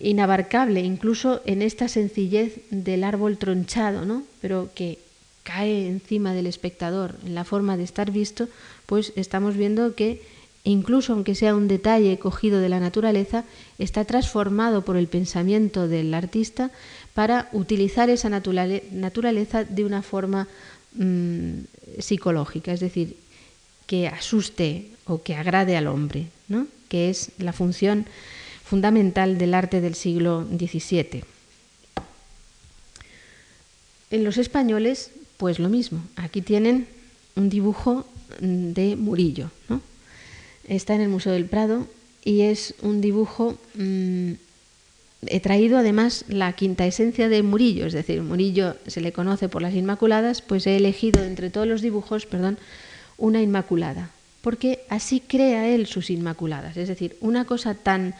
[0.00, 4.22] inabarcable, incluso en esta sencillez del árbol tronchado, ¿no?
[4.40, 4.98] pero que
[5.48, 8.48] cae encima del espectador en la forma de estar visto,
[8.84, 10.20] pues estamos viendo que
[10.62, 13.44] incluso aunque sea un detalle cogido de la naturaleza,
[13.78, 16.70] está transformado por el pensamiento del artista
[17.14, 20.48] para utilizar esa naturaleza de una forma
[20.92, 21.60] mm,
[21.98, 23.16] psicológica, es decir,
[23.86, 26.66] que asuste o que agrade al hombre, ¿no?
[26.90, 28.04] que es la función
[28.64, 31.24] fundamental del arte del siglo XVII.
[34.10, 36.02] En los españoles, pues lo mismo.
[36.16, 36.86] Aquí tienen
[37.36, 38.04] un dibujo
[38.40, 39.50] de Murillo.
[39.68, 39.80] ¿no?
[40.68, 41.86] Está en el Museo del Prado
[42.22, 43.56] y es un dibujo...
[43.74, 44.32] Mm,
[45.26, 49.62] he traído además la quinta esencia de Murillo, es decir, Murillo se le conoce por
[49.62, 52.56] las Inmaculadas, pues he elegido entre todos los dibujos, perdón,
[53.16, 54.10] una Inmaculada,
[54.42, 58.14] porque así crea él sus Inmaculadas, es decir, una cosa tan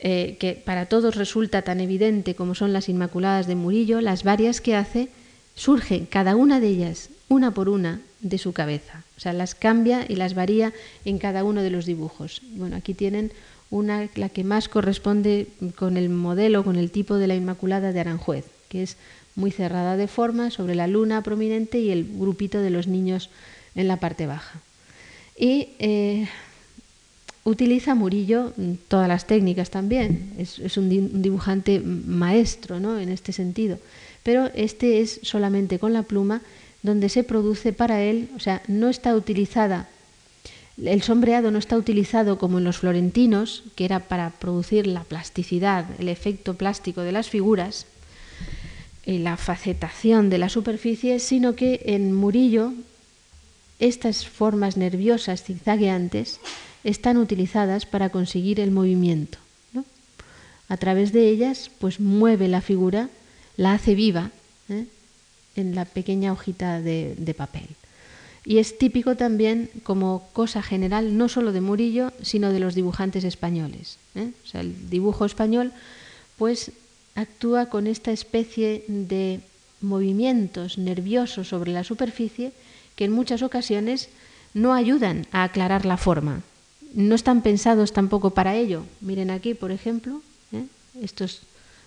[0.00, 4.60] eh, que para todos resulta tan evidente como son las Inmaculadas de Murillo, las varias
[4.60, 5.10] que hace,
[5.54, 9.04] surgen cada una de ellas, una por una, de su cabeza.
[9.16, 10.72] O sea, las cambia y las varía
[11.04, 12.40] en cada uno de los dibujos.
[12.54, 13.32] Bueno, aquí tienen
[13.70, 18.00] una, la que más corresponde con el modelo, con el tipo de la Inmaculada de
[18.00, 18.96] Aranjuez, que es
[19.34, 23.30] muy cerrada de forma, sobre la luna prominente y el grupito de los niños
[23.74, 24.60] en la parte baja.
[25.36, 26.28] Y eh,
[27.44, 28.52] Utiliza Murillo
[28.86, 33.00] todas las técnicas también, es, un dibujante maestro ¿no?
[33.00, 33.78] en este sentido,
[34.22, 36.42] pero este es solamente con la pluma
[36.82, 39.88] donde se produce para él, o sea, no está utilizada,
[40.82, 45.86] el sombreado no está utilizado como en los florentinos, que era para producir la plasticidad,
[45.98, 47.86] el efecto plástico de las figuras,
[49.04, 52.72] y la facetación de la superficie, sino que en Murillo
[53.80, 56.38] estas formas nerviosas zigzagueantes
[56.84, 59.38] están utilizadas para conseguir el movimiento.
[60.68, 63.10] A través de ellas, pues mueve la figura,
[63.56, 64.30] la hace viva
[64.68, 64.86] ¿eh?
[65.56, 67.68] en la pequeña hojita de, papel.
[68.44, 73.24] Y es típico también como cosa general, no solo de Murillo, sino de los dibujantes
[73.24, 73.98] españoles.
[74.14, 74.32] ¿eh?
[74.54, 75.72] El dibujo español,
[76.38, 76.72] pues
[77.14, 79.40] actúa con esta especie de
[79.80, 82.52] movimientos nerviosos sobre la superficie
[82.96, 84.08] que en muchas ocasiones
[84.54, 86.42] no ayudan a aclarar la forma,
[86.94, 88.84] no están pensados tampoco para ello.
[89.00, 90.22] Miren aquí, por ejemplo,
[90.52, 90.64] ¿eh?
[91.00, 91.42] estos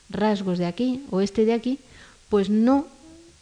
[0.10, 1.80] rasgos de aquí o este de aquí,
[2.30, 2.88] pues no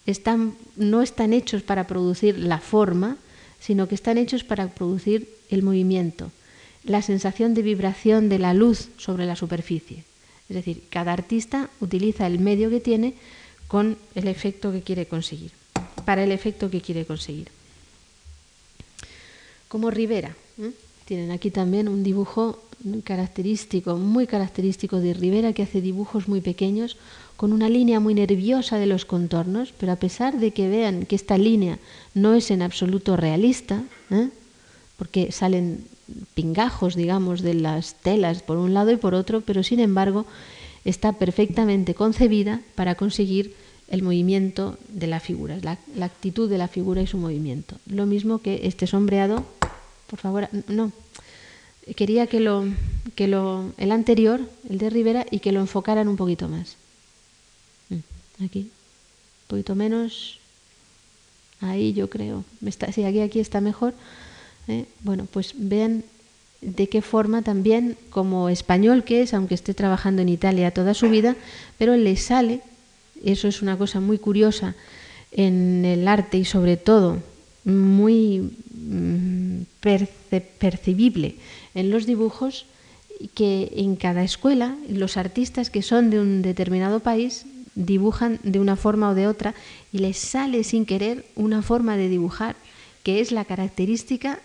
[0.05, 3.17] están, no están hechos para producir la forma,
[3.59, 6.31] sino que están hechos para producir el movimiento,
[6.83, 10.03] la sensación de vibración de la luz sobre la superficie.
[10.49, 13.13] Es decir, cada artista utiliza el medio que tiene
[13.67, 15.51] con el efecto que quiere conseguir,
[16.05, 17.47] para el efecto que quiere conseguir.
[19.67, 20.35] Como Rivera.
[21.05, 22.63] Tienen aquí también un dibujo
[23.03, 26.97] característico, muy característico de Rivera, que hace dibujos muy pequeños,
[27.35, 31.15] con una línea muy nerviosa de los contornos, pero a pesar de que vean que
[31.15, 31.79] esta línea
[32.13, 34.29] no es en absoluto realista, ¿eh?
[34.97, 35.85] porque salen
[36.33, 40.25] pingajos, digamos, de las telas por un lado y por otro, pero sin embargo
[40.85, 43.55] está perfectamente concebida para conseguir
[43.87, 47.77] el movimiento de la figura, la, la actitud de la figura y su movimiento.
[47.87, 49.45] Lo mismo que este sombreado
[50.13, 50.91] por favor, no.
[51.95, 52.65] Quería que lo,
[53.15, 56.77] que lo, el anterior, el de Rivera, y que lo enfocaran un poquito más.
[57.89, 60.39] Mm, aquí, un poquito menos.
[61.59, 62.45] Ahí yo creo.
[62.65, 63.93] Está, sí, aquí, aquí está mejor.
[64.67, 64.85] ¿eh?
[65.01, 66.03] Bueno, pues vean
[66.61, 71.09] de qué forma también, como español que es, aunque esté trabajando en Italia toda su
[71.09, 71.35] vida,
[71.77, 72.61] pero le sale,
[73.23, 74.75] eso es una cosa muy curiosa
[75.31, 77.17] en el arte y sobre todo
[77.65, 79.63] muy mm,
[80.59, 81.35] percibible
[81.75, 82.65] en los dibujos
[83.33, 87.45] que en cada escuela los artistas que son de un determinado país
[87.75, 89.55] dibujan de una forma o de otra
[89.91, 92.55] y les sale sin querer una forma de dibujar
[93.03, 94.39] que es la característica,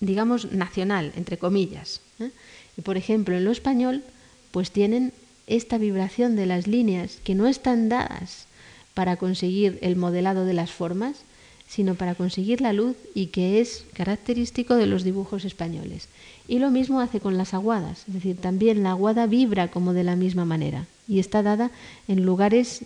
[0.00, 2.00] digamos, nacional, entre comillas.
[2.18, 2.30] ¿eh?
[2.76, 4.02] Y por ejemplo, en lo español,
[4.50, 5.12] pues tienen
[5.46, 8.46] esta vibración de las líneas que no están dadas
[8.94, 11.22] para conseguir el modelado de las formas,
[11.68, 16.08] sino para conseguir la luz y que es característico de los dibujos españoles.
[16.50, 20.02] Y lo mismo hace con las aguadas, es decir, también la aguada vibra como de
[20.02, 21.70] la misma manera y está dada
[22.08, 22.80] en lugares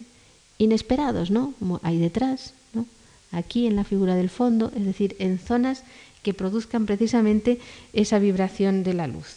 [0.59, 1.55] inesperados, ¿no?
[1.59, 2.85] Como ahí detrás, ¿no?
[3.33, 5.83] aquí en la figura del fondo, es decir, en zonas
[6.23, 7.59] que produzcan precisamente
[7.95, 9.37] esa vibración de la luz.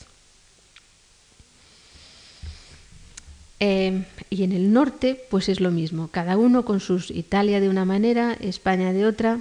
[3.62, 7.70] Eh, y en el norte, pues es lo mismo, cada uno con sus Italia de
[7.70, 9.40] una manera, España de otra,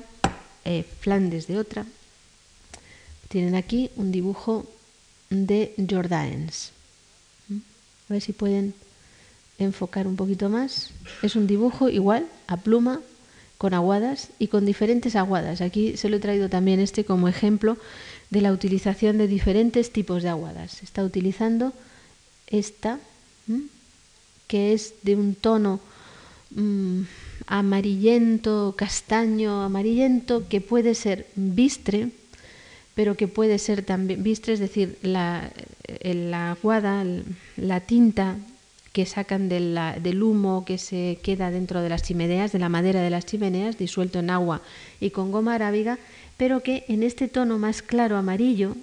[0.64, 1.86] eh, Flandes de otra.
[3.28, 4.64] Tienen aquí un dibujo
[5.30, 6.72] de Jordaens.
[7.48, 7.58] ¿Mm?
[8.08, 8.74] A ver si pueden
[9.58, 10.90] enfocar un poquito más.
[11.22, 13.00] Es un dibujo igual, a pluma,
[13.58, 15.60] con aguadas y con diferentes aguadas.
[15.60, 17.78] Aquí se lo he traído también este como ejemplo
[18.30, 20.82] de la utilización de diferentes tipos de aguadas.
[20.82, 21.72] Está utilizando
[22.48, 22.98] esta,
[24.46, 25.80] que es de un tono
[26.50, 27.02] mm,
[27.46, 32.10] amarillento, castaño, amarillento, que puede ser bistre,
[32.96, 35.52] pero que puede ser también bistre, es decir, la,
[36.02, 37.04] la aguada,
[37.56, 38.38] la tinta
[38.94, 43.10] que sacan del humo que se queda dentro de las chimeneas, de la madera de
[43.10, 44.62] las chimeneas, disuelto en agua
[44.98, 45.98] y con goma arábiga,
[46.38, 48.74] pero que en este tono más claro amarillo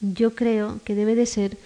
[0.00, 1.58] yo creo que debe de ser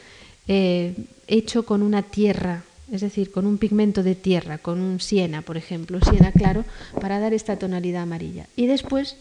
[0.48, 0.94] eh,
[1.26, 5.58] hecho con una tierra, es decir, con un pigmento de tierra, con un siena, por
[5.58, 6.64] ejemplo, siena claro,
[6.98, 8.46] para dar esta tonalidad amarilla.
[8.56, 9.16] Y después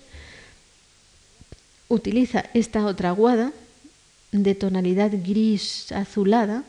[1.89, 3.51] utiliza esta otra aguada
[4.31, 6.63] de tonalidad gris azulada,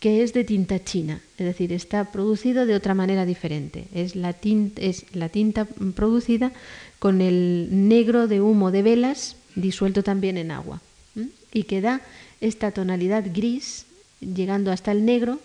[0.00, 3.86] que es de tinta china, es decir, está producido de otra manera diferente.
[3.94, 6.52] Es la tinta, es la tinta producida
[6.98, 10.80] con el negro de humo de velas disuelto también en agua
[11.52, 12.00] y que da
[12.40, 13.86] esta tonalidad gris
[14.20, 15.40] llegando hasta el negro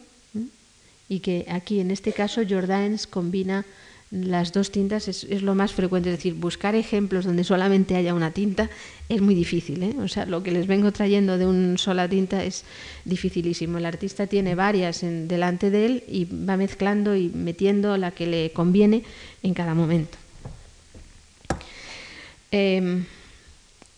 [1.10, 3.66] y que aquí en este caso Jordaens combina
[4.12, 8.32] las dos tintas es, lo más frecuente, es decir, buscar ejemplos donde solamente haya una
[8.32, 8.70] tinta
[9.10, 9.84] es muy difícil.
[9.84, 9.95] ¿eh?
[9.99, 12.64] O sea, lo que les vengo trayendo de una sola tinta es
[13.03, 13.78] dificilísimo.
[13.78, 18.28] El artista tiene varias en, delante de él y va mezclando y metiendo la que
[18.28, 19.03] le conviene
[19.43, 20.18] en cada momento.
[22.51, 23.06] Em,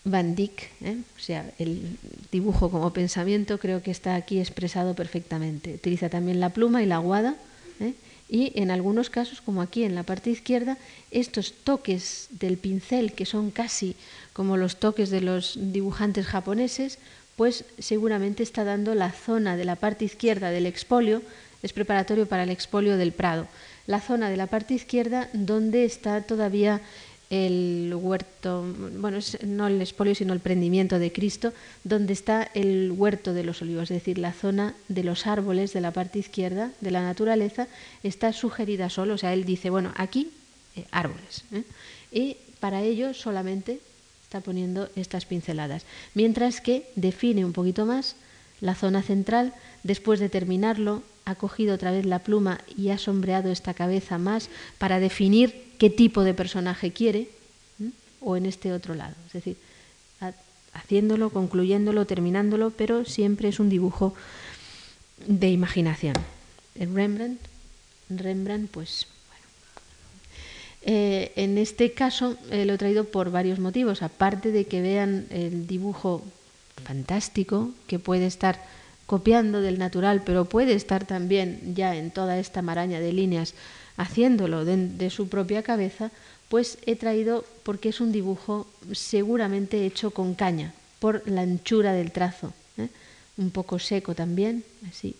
[0.04, 0.98] Van Dyck, ¿eh?
[1.18, 1.98] o sea, el
[2.32, 5.74] dibujo como pensamiento creo que está aquí expresado perfectamente.
[5.76, 7.36] Utiliza también la pluma y la aguada.
[7.82, 7.94] ¿eh?
[8.30, 10.78] Y en algunos casos, como aquí en la parte izquierda,
[11.12, 13.96] estos toques del pincel, que son casi
[14.34, 17.00] como los toques de los dibujantes japoneses,
[17.36, 21.22] pues seguramente está dando la zona de la parte izquierda del expolio,
[21.64, 23.48] es preparatorio para el expolio del Prado,
[23.86, 26.82] la zona de la parte izquierda donde está todavía
[27.30, 28.66] el huerto,
[28.98, 31.54] bueno, no el espolio, sino el prendimiento de Cristo,
[31.84, 35.82] donde está el huerto de los olivos, es decir, la zona de los árboles de
[35.82, 37.68] la parte izquierda de la naturaleza
[38.04, 40.32] está sugerida solo, o sea, él dice, bueno, aquí
[40.76, 41.64] eh, árboles, ¿eh?
[42.12, 43.80] y para ello solamente
[44.24, 48.16] está poniendo estas pinceladas, mientras que define un poquito más
[48.62, 49.54] la zona central,
[49.84, 54.50] después de terminarlo, ha cogido otra vez la pluma y ha sombreado esta cabeza más
[54.78, 57.28] para definir qué tipo de personaje quiere,
[58.22, 59.14] o en este otro lado.
[59.28, 59.58] Es decir,
[60.74, 64.16] haciéndolo, concluyéndolo, terminándolo, pero siempre es un dibujo
[65.28, 66.16] de imaginación.
[66.76, 67.42] En Rembrandt,
[68.10, 69.08] Rembrandt, pues.
[70.84, 75.28] Eh, en este caso eh, lo he traído por varios motivos, aparte de que vean
[75.32, 76.24] el dibujo
[76.86, 78.64] fantástico que puede estar
[79.08, 83.56] copiando del natural, pero puede estar también ya en toda esta maraña de líneas
[83.96, 86.12] haciéndolo de, su propia cabeza,
[86.50, 92.12] pues he traído porque es un dibujo seguramente hecho con caña, por la anchura del
[92.12, 92.90] trazo, ¿eh?
[93.38, 95.16] un poco seco también, así.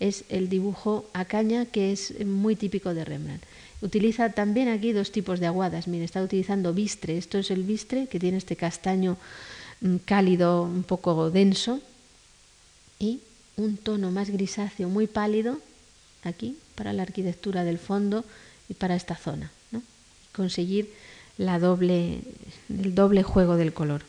[0.00, 3.44] Es el dibujo a caña que es muy típico de Rembrandt.
[3.80, 5.88] Utiliza también aquí dos tipos de aguadas.
[5.88, 7.16] Mire, está utilizando bistre.
[7.16, 9.16] Esto es el bistre que tiene este castaño
[9.80, 11.80] mm, cálido, un poco denso,
[13.04, 13.20] y
[13.56, 15.58] un tono más grisáceo, muy pálido,
[16.22, 18.24] aquí, para la arquitectura del fondo
[18.68, 19.50] y para esta zona.
[19.70, 19.82] ¿no?
[20.32, 20.90] Conseguir
[21.38, 24.02] el doble juego del color.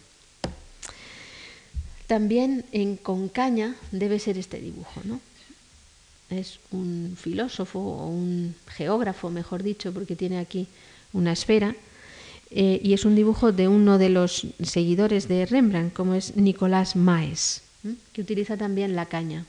[2.08, 5.02] También en Concaña debe ser este dibujo.
[5.04, 5.20] ¿no?
[6.30, 10.68] Es un filósofo o un geógrafo, mejor dicho, porque tiene aquí
[11.14, 11.76] una esfera.
[12.52, 16.96] Eh, y es un dibujo de uno de los seguidores de Rembrandt, como es Nicolás
[16.96, 17.64] Maes,
[18.13, 19.45] que utiliza también la caña.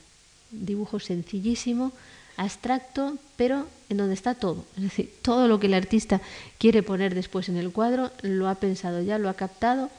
[0.51, 1.93] dibujo sencillísimo,
[2.37, 4.65] abstracto, pero en donde está todo.
[4.77, 6.21] Es decir, todo lo que el artista
[6.59, 9.91] quiere poner después en el cuadro lo ha pensado ya, lo ha captado,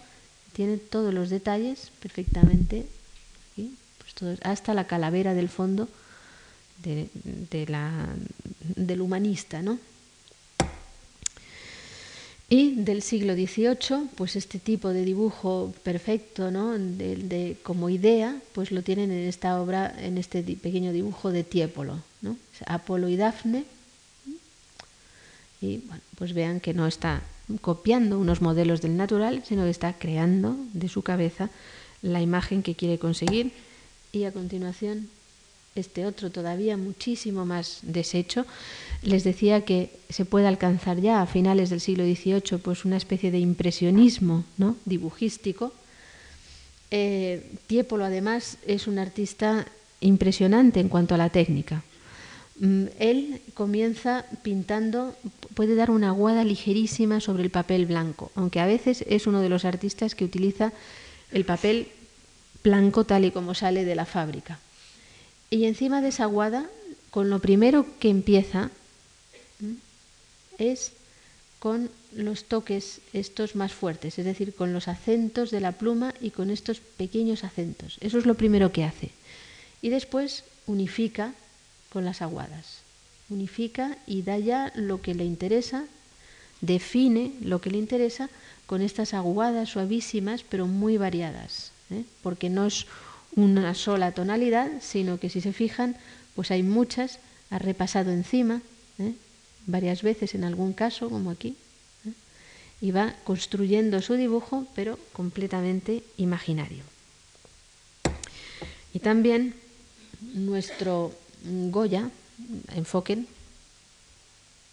[0.53, 2.85] tiene todos los detalles perfectamente,
[3.55, 5.87] pues hasta la calavera del fondo
[6.83, 8.07] de, la,
[8.75, 9.79] del humanista, ¿no?
[12.49, 16.77] Y del siglo XVIII, pues este tipo de dibujo perfecto, ¿no?
[16.77, 21.99] de, como idea, pues lo tienen en esta obra, en este pequeño dibujo de Tiepolo,
[22.21, 22.37] ¿no?
[22.65, 23.65] Apolo y Dafne.
[25.59, 27.21] Y bueno, pues vean que no está
[27.59, 31.49] copiando unos modelos del natural, sino que está creando de su cabeza
[32.01, 33.51] la imagen que quiere conseguir.
[34.13, 35.09] Y a continuación,
[35.77, 38.45] este otro todavía muchísimo más deshecho,
[39.01, 43.31] les decía que se puede alcanzar ya a finales del siglo XVIII pues una especie
[43.31, 44.75] de impresionismo ¿no?
[44.85, 45.73] dibujístico.
[46.89, 49.65] Eh, Tiepolo además es un artista
[49.99, 51.83] impresionante en cuanto a la técnica.
[52.59, 55.15] Mm, él comienza pintando,
[55.53, 59.49] puede dar una aguada ligerísima sobre el papel blanco, aunque a veces es uno de
[59.49, 60.73] los artistas que utiliza
[61.31, 61.89] el papel
[62.63, 64.59] blanco tal y como sale de la fábrica.
[65.49, 66.69] Y encima de esa aguada,
[67.09, 68.69] con lo primero que empieza
[70.57, 70.91] es
[71.59, 76.31] con los toques estos más fuertes, es decir, con los acentos de la pluma y
[76.31, 77.97] con estos pequeños acentos.
[78.01, 79.11] Eso es lo primero que hace.
[79.81, 81.33] Y después unifica
[81.91, 82.81] con las aguadas.
[83.29, 85.85] Unifica y da ya lo que le interesa,
[86.61, 88.29] define lo que le interesa
[88.65, 92.03] con estas aguadas suavísimas pero muy variadas, ¿eh?
[92.21, 92.85] porque no es
[93.37, 95.95] una sola tonalidad, sino que si se fijan,
[96.35, 97.19] pues hay muchas,
[97.51, 98.61] ha repasado encima,
[98.97, 99.13] ¿eh?
[99.67, 101.55] varias veces en algún caso, como aquí,
[102.05, 102.13] ¿eh?
[102.81, 106.83] y va construyendo su dibujo, pero completamente imaginario.
[108.91, 109.53] Y también
[110.33, 111.13] nuestro
[111.43, 112.09] Goya,
[112.73, 113.27] enfoquen,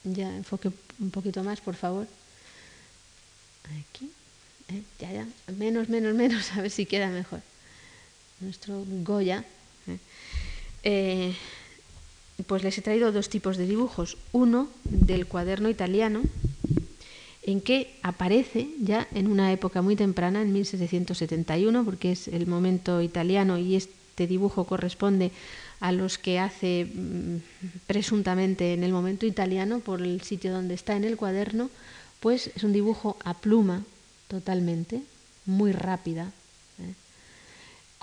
[0.05, 2.07] ya enfoque un poquito más, por favor.
[3.65, 4.11] Aquí,
[4.71, 4.83] ¿eh?
[4.99, 7.43] ya, ya, menos, menos, menos, a ver si queda mejor.
[8.41, 9.45] Nuestro Goya.
[10.83, 11.35] ¿eh?
[12.47, 14.17] pues les he traído dos tipos de dibujos.
[14.33, 16.23] Uno del cuaderno italiano,
[17.43, 23.03] en que aparece ya en una época muy temprana, en 1771, porque es el momento
[23.03, 25.31] italiano y este dibujo corresponde
[25.81, 27.37] a los que hace mm,
[27.87, 31.71] presuntamente en el momento italiano por el sitio donde está en el cuaderno,
[32.21, 33.85] pues es un dibujo a pluma
[34.29, 35.03] totalmente,
[35.45, 36.44] muy rápida, ¿eh?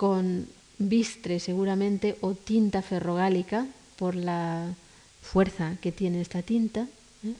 [0.02, 0.48] Con
[0.82, 4.74] bistre seguramente o tinta ferrogálica por la
[5.22, 6.88] fuerza que tiene esta tinta,
[7.22, 7.38] ¿eh?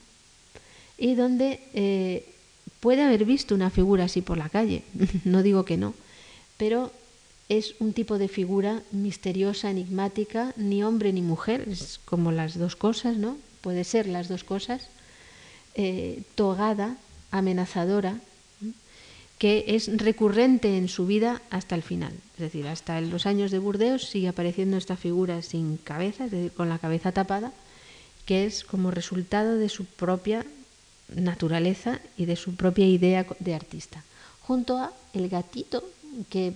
[0.97, 2.23] y donde eh,
[2.79, 4.83] puede haber visto una figura así por la calle,
[5.25, 5.93] no digo que no,
[6.55, 6.93] pero
[7.49, 12.77] es un tipo de figura misteriosa, enigmática, ni hombre ni mujer, es como las dos
[12.77, 13.35] cosas, ¿no?
[13.59, 14.87] Puede ser las dos cosas,
[15.75, 16.95] eh, togada,
[17.29, 18.21] amenazadora,
[19.43, 22.13] que es recurrente en su vida hasta el final.
[22.35, 26.53] Es decir, hasta los años de Burdeos sigue apareciendo esta figura sin cabeza, es decir,
[26.53, 27.51] con la cabeza tapada,
[28.25, 30.45] que es como resultado de su propia
[31.13, 34.05] naturaleza y de su propia idea de artista.
[34.43, 35.83] Junto a el gatito
[36.29, 36.53] que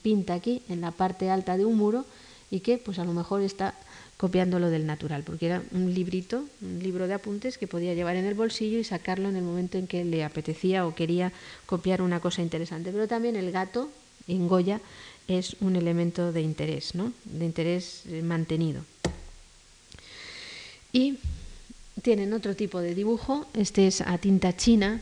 [0.00, 2.06] pinta aquí en la parte alta de un muro
[2.48, 3.74] y que pues a lo mejor está
[4.20, 8.16] copiando lo del natural, porque era un librito, un libro de apuntes que podía llevar
[8.16, 11.32] en el bolsillo y sacarlo en el momento en que le apetecía o quería
[11.64, 12.92] copiar una cosa interesante.
[12.92, 13.90] Pero también el gato
[14.28, 14.78] en Goya
[15.26, 17.14] es un elemento de interés, ¿no?
[17.24, 18.84] de interés eh, mantenido.
[20.92, 21.16] Y
[22.02, 25.00] tienen otro tipo de dibujo, este es a tinta china,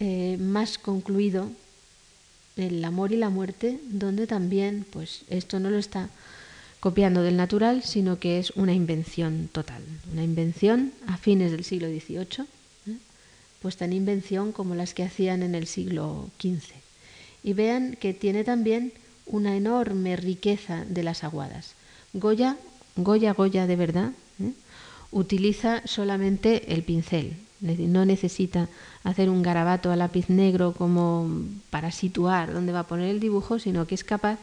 [0.00, 1.50] eh, más concluido,
[2.56, 6.10] el amor y la muerte, donde también pues esto no lo está
[6.80, 11.88] copiando del natural, sino que es una invención total, una invención a fines del siglo
[11.88, 12.46] XVIII,
[12.88, 12.96] ¿eh?
[13.60, 16.72] pues tan invención como las que hacían en el siglo XV.
[17.42, 18.92] Y vean que tiene también
[19.26, 21.74] una enorme riqueza de las aguadas.
[22.14, 22.56] Goya,
[22.96, 24.12] Goya, Goya de verdad,
[24.42, 24.52] ¿eh?
[25.12, 28.68] utiliza solamente el pincel, no necesita
[29.04, 31.28] hacer un garabato a lápiz negro como
[31.68, 34.38] para situar dónde va a poner el dibujo, sino que es capaz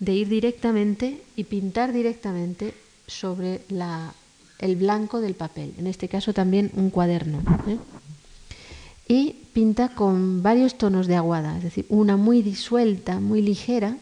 [0.00, 2.74] de ir directamente y pintar directamente
[3.06, 4.12] sobre la,
[4.58, 7.42] el blanco del papel, en este caso también un cuaderno.
[7.66, 7.78] ¿eh?
[9.08, 13.96] Y pinta con varios tonos de aguada, es decir, una muy disuelta, muy ligera,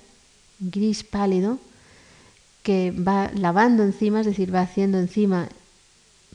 [0.58, 1.58] gris pálido,
[2.62, 5.48] que va lavando encima, es decir, va haciendo encima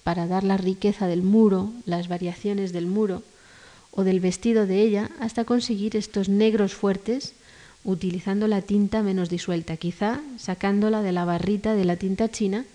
[0.04, 3.24] para dar la riqueza del muro, las variaciones del muro
[3.92, 7.34] o del vestido de ella, hasta conseguir estos negros fuertes
[7.84, 12.66] utilizando la tinta menos disuelta, quizá sacándola de la barrita de la tinta china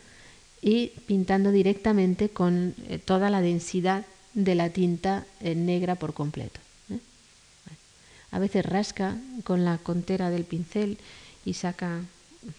[0.61, 4.05] y pintando directamente con eh, toda la densidad
[4.35, 6.61] de la tinta eh, negra por completo.
[6.91, 6.99] ¿eh?
[8.33, 10.99] A veces rasca con la contera del pincel
[11.45, 12.01] y saca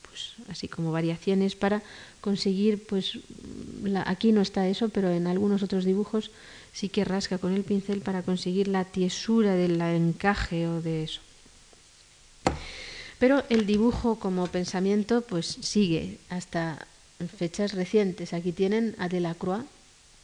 [0.07, 1.81] pues, así como variaciones para
[2.21, 3.19] conseguir, pues
[4.05, 6.31] aquí no está eso, pero en algunos otros dibujos
[6.73, 11.21] sí que rasca con el pincel para conseguir la tiesura del encaje o de eso.
[13.19, 16.85] Pero el dibujo como pensamiento pues sigue hasta
[17.25, 18.33] fechas recientes.
[18.33, 19.65] Aquí tienen a Delacroix,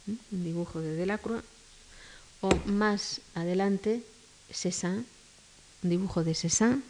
[0.06, 1.42] un dibujo de Delacroix,
[2.40, 4.02] o más adelante
[4.50, 5.04] Cézanne,
[5.82, 6.82] un dibujo de Cézanne,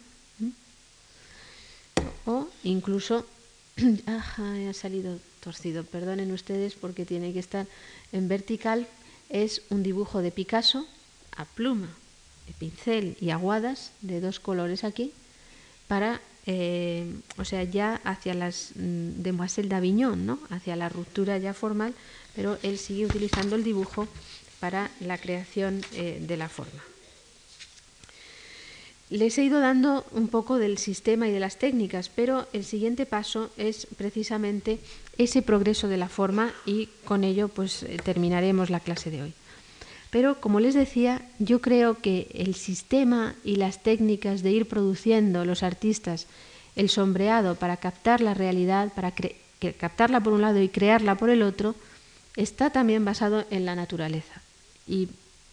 [2.25, 3.25] o incluso,
[4.05, 7.67] ajá, ha salido torcido, perdonen ustedes porque tiene que estar
[8.11, 8.87] en vertical,
[9.29, 10.87] es un dibujo de Picasso
[11.35, 11.89] a pluma,
[12.47, 15.13] de pincel y aguadas de dos colores aquí,
[15.87, 20.39] para, eh, o sea, ya hacia las mm, Demoiselles d'Avignon, ¿no?
[20.49, 21.93] hacia la ruptura ya formal,
[22.35, 24.07] pero él sigue utilizando el dibujo
[24.59, 26.81] para la creación eh, de la forma.
[29.11, 33.05] Les he ido dando un poco del sistema y de las técnicas, pero el siguiente
[33.05, 34.79] paso es precisamente
[35.19, 39.33] ese progreso de la forma y con ello pues eh, terminaremos la clase de hoy.
[40.15, 45.43] Pero como les decía, yo creo que el sistema y las técnicas de ir produciendo
[45.43, 46.27] los artistas
[46.77, 49.11] el sombreado para captar la realidad, para
[49.77, 51.75] captarla por un lado y crearla por el otro,
[52.37, 54.41] está también basado en la naturaleza
[54.87, 55.09] y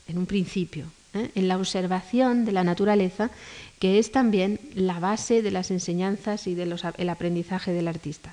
[0.07, 1.29] en un principio, ¿eh?
[1.35, 3.33] en la observación de la naturaleza,
[3.81, 8.33] que es también la base de las enseñanzas y del aprendizaje del artista.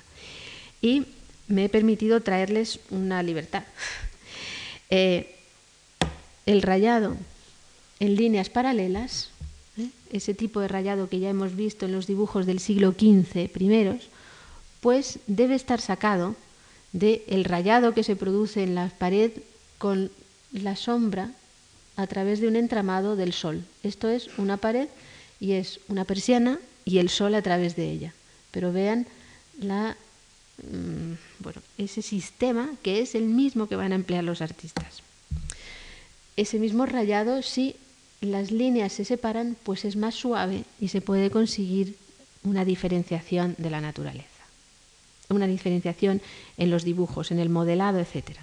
[0.80, 1.06] Y
[1.48, 3.64] me he permitido traerles una libertad.
[4.92, 5.39] Eh,
[6.46, 7.16] el rayado
[8.00, 9.30] en líneas paralelas,
[9.76, 9.88] ¿eh?
[10.12, 14.08] ese tipo de rayado que ya hemos visto en los dibujos del siglo XV primeros,
[14.80, 16.34] pues debe estar sacado
[16.92, 19.30] del rayado que se produce en la pared
[19.78, 20.10] con
[20.52, 21.30] la sombra
[21.96, 23.64] a través de un entramado del sol.
[23.82, 24.88] Esto es una pared
[25.38, 28.14] y es una persiana y el sol a través de ella.
[28.50, 29.06] Pero vean
[29.60, 29.96] la,
[30.62, 35.02] mm, bueno, ese sistema que es el mismo que van a emplear los artistas.
[36.40, 37.76] Ese mismo rayado, si
[38.22, 41.96] las líneas se separan, pues es más suave y se puede conseguir
[42.44, 44.40] una diferenciación de la naturaleza.
[45.28, 46.22] Una diferenciación
[46.56, 48.40] en los dibujos, en el modelado, etcétera.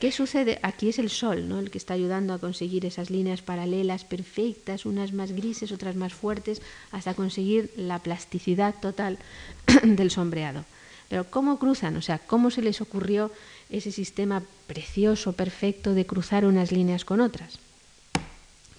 [0.00, 0.58] ¿Qué sucede?
[0.62, 1.60] Aquí es el sol, ¿no?
[1.60, 6.12] El que está ayudando a conseguir esas líneas paralelas perfectas, unas más grises, otras más
[6.12, 9.18] fuertes, hasta conseguir la plasticidad total
[9.84, 10.64] del sombreado.
[11.08, 11.96] Pero ¿cómo cruzan?
[11.96, 13.30] O sea, ¿cómo se les ocurrió
[13.70, 17.58] ese sistema precioso, perfecto de cruzar unas líneas con otras?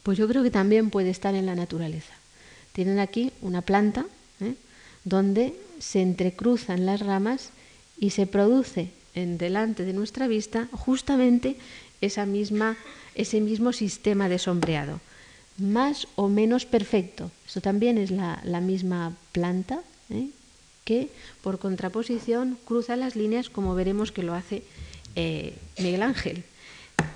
[0.03, 2.13] Pues yo creo que también puede estar en la naturaleza.
[2.73, 4.05] Tienen aquí una planta
[4.41, 4.55] ¿eh?
[5.03, 7.49] donde se entrecruzan las ramas
[7.97, 11.55] y se produce en delante de nuestra vista justamente
[12.01, 12.77] esa misma,
[13.15, 14.99] ese mismo sistema de sombreado,
[15.57, 17.31] más o menos perfecto.
[17.47, 20.27] Esto también es la, misma planta ¿eh?
[20.85, 21.09] Que
[21.41, 24.63] por contraposición cruza las líneas como veremos que lo hace
[25.15, 26.43] eh, Miguel Ángel.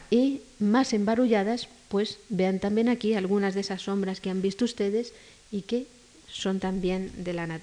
[0.10, 5.14] Y más embarulladas, pues vean también aquí algunas de esas sombras que han visto ustedes
[5.52, 5.86] y que
[6.28, 7.60] son también de la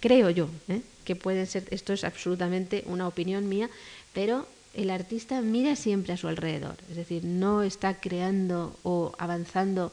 [0.00, 0.80] creo yo, ¿eh?
[1.04, 3.68] que pueden ser, esto es absolutamente una opinión mía,
[4.12, 9.92] pero el artista mira siempre a su alrededor, es decir, no está creando o avanzando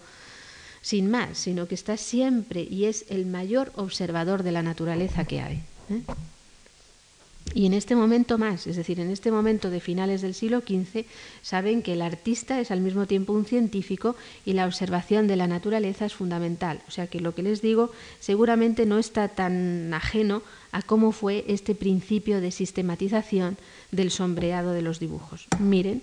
[0.87, 5.41] sin más, sino que está siempre y es el mayor observador de la naturaleza que
[5.41, 5.55] hay.
[5.89, 6.01] ¿eh?
[7.53, 11.03] Y en este momento más, es decir, en este momento de finales del siglo XV,
[11.41, 14.15] saben que el artista es al mismo tiempo un científico
[14.45, 16.79] y la observación de la naturaleza es fundamental.
[16.87, 21.43] O sea que lo que les digo seguramente no está tan ajeno a cómo fue
[21.49, 23.57] este principio de sistematización
[23.91, 25.47] del sombreado de los dibujos.
[25.59, 26.01] Miren,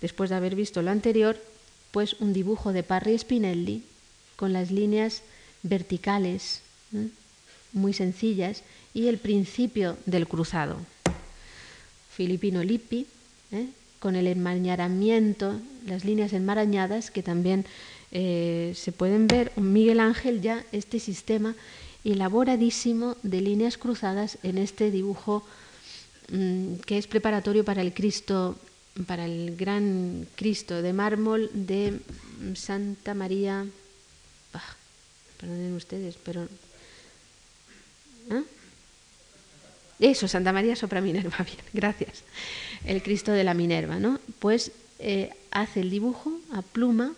[0.00, 1.36] después de haber visto lo anterior,
[1.90, 3.90] pues un dibujo de Parry Spinelli
[4.40, 5.20] con las líneas
[5.62, 6.62] verticales,
[6.94, 7.08] ¿eh?
[7.74, 8.62] muy sencillas,
[8.94, 10.78] y el principio del cruzado.
[12.16, 13.06] Filipino Lippi,
[13.52, 13.66] ¿eh?
[13.98, 17.66] con el enmarañamiento, las líneas enmarañadas que también
[18.12, 19.52] eh, se pueden ver.
[19.56, 21.54] Miguel Ángel ya este sistema
[22.02, 25.44] elaboradísimo de líneas cruzadas en este dibujo
[26.32, 28.56] mm, que es preparatorio para el Cristo,
[29.06, 32.00] para el gran Cristo de mármol de
[32.54, 33.66] Santa María.
[35.40, 36.44] Perdonen ustedes, pero.
[38.30, 38.42] ¿eh?
[40.00, 42.22] Eso, Santa María sopra Minerva, bien, gracias.
[42.84, 44.20] El Cristo de la Minerva, ¿no?
[44.38, 47.12] Pues eh, hace el dibujo a pluma,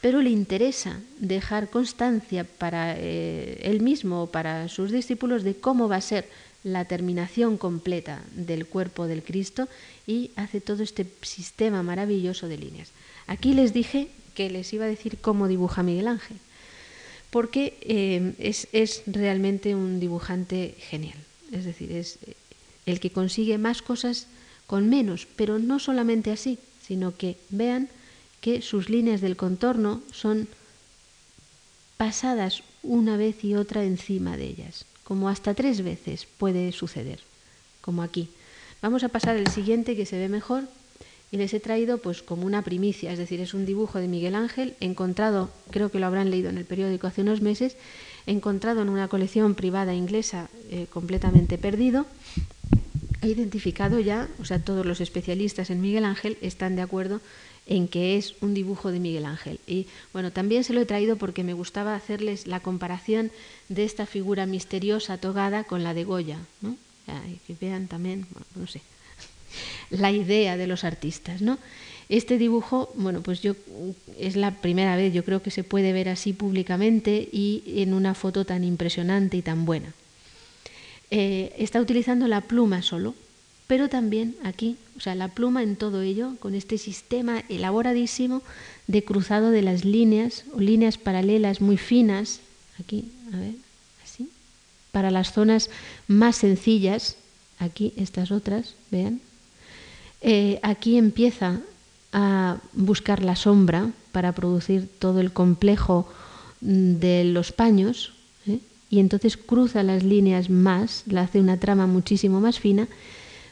[0.00, 5.88] pero le interesa dejar constancia para eh, él mismo o para sus discípulos de cómo
[5.88, 6.28] va a ser
[6.62, 9.68] la terminación completa del cuerpo del Cristo
[10.06, 12.90] y hace todo este sistema maravilloso de líneas.
[13.26, 16.38] Aquí les dije que les iba a decir cómo dibuja Miguel Ángel,
[17.30, 21.18] porque eh, es, es realmente un dibujante genial.
[21.52, 22.18] Es decir, es
[22.86, 24.26] el que consigue más cosas
[24.66, 27.88] con menos, pero no solamente así, sino que vean
[28.40, 30.48] que sus líneas del contorno son
[31.96, 37.20] pasadas una vez y otra encima de ellas, como hasta tres veces puede suceder,
[37.80, 38.30] como aquí.
[38.80, 40.68] Vamos a pasar el siguiente que se ve mejor,
[41.30, 44.34] y les he traído pues como una primicia, es decir, es un dibujo de Miguel
[44.34, 47.76] Ángel encontrado, creo que lo habrán leído en el periódico hace unos meses,
[48.26, 52.06] encontrado en una colección privada inglesa eh, completamente perdido.
[53.20, 57.20] He identificado ya, o sea, todos los especialistas en Miguel Ángel están de acuerdo
[57.66, 59.60] en que es un dibujo de Miguel Ángel.
[59.66, 63.30] Y bueno, también se lo he traído porque me gustaba hacerles la comparación
[63.68, 66.76] de esta figura misteriosa togada con la de Goya, ¿no?
[67.46, 68.82] que vean también, no sé,
[69.90, 71.58] la idea de los artistas, ¿no?
[72.08, 73.54] Este dibujo, bueno, pues yo
[74.18, 78.14] es la primera vez, yo creo que se puede ver así públicamente y en una
[78.14, 79.92] foto tan impresionante y tan buena.
[81.10, 83.14] Eh, está utilizando la pluma solo,
[83.66, 88.42] pero también aquí, o sea, la pluma en todo ello, con este sistema elaboradísimo
[88.86, 92.40] de cruzado de las líneas o líneas paralelas muy finas,
[92.80, 93.54] aquí, a ver,
[94.02, 94.30] así,
[94.92, 95.68] para las zonas
[96.06, 97.16] más sencillas,
[97.58, 99.20] aquí estas otras, vean,
[100.20, 101.60] eh, aquí empieza
[102.12, 106.08] a buscar la sombra para producir todo el complejo
[106.60, 108.12] mm, de los paños
[108.46, 108.58] ¿eh?
[108.90, 112.88] y entonces cruza las líneas más, la hace una trama muchísimo más fina,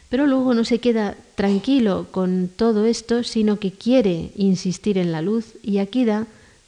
[0.09, 5.21] pero luego no se queda tranquilo con todo esto, sino que quiere insistir en la
[5.21, 6.27] luz y aquí da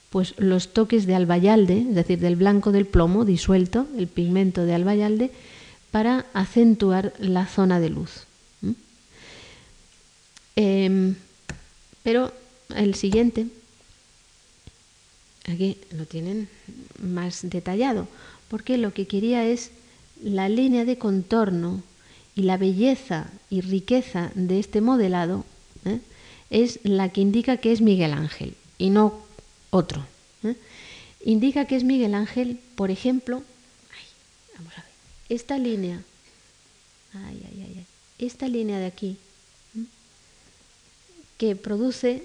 [0.10, 4.74] pues los toques de albayalde, es decir, del blanco del plomo disuelto, el pigmento de
[4.74, 5.32] albayalde,
[5.91, 8.29] para acentuar la zona de luz.
[10.62, 11.16] Em,
[12.03, 12.34] pero
[12.76, 13.47] el siguiente,
[15.47, 16.49] aquí lo tienen
[17.01, 18.10] más detallado,
[18.49, 19.72] porque lo que quería es
[20.22, 21.82] la línea de contorno
[22.36, 25.45] y la belleza y riqueza de este modelado
[25.86, 26.01] ¿eh?
[26.49, 29.18] es la que indica que es Miguel Ángel y no
[29.70, 30.05] otro.
[30.43, 30.57] ¿eh?
[31.24, 33.43] Indica que es Miguel Ángel, por ejemplo,
[34.57, 34.91] vamos a ver,
[35.30, 36.01] esta línea,
[38.18, 39.18] esta línea de aquí,
[41.40, 42.22] que produce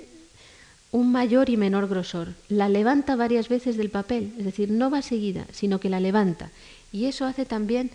[0.93, 2.35] un mayor y menor grosor.
[2.49, 6.51] La levanta varias veces del papel, es decir, no va seguida, sino que la levanta.
[6.93, 7.91] Y eso hace también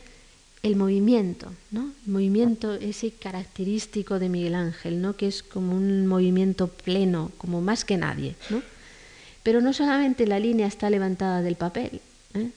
[0.63, 1.91] el movimiento, ¿no?
[2.05, 5.15] El movimiento ese característico de Miguel Ángel, ¿no?
[5.15, 8.61] Que es como un movimiento pleno, como más que nadie, ¿no?
[9.43, 12.01] Pero no solamente la línea está levantada del papel
[12.34, 12.49] ¿eh?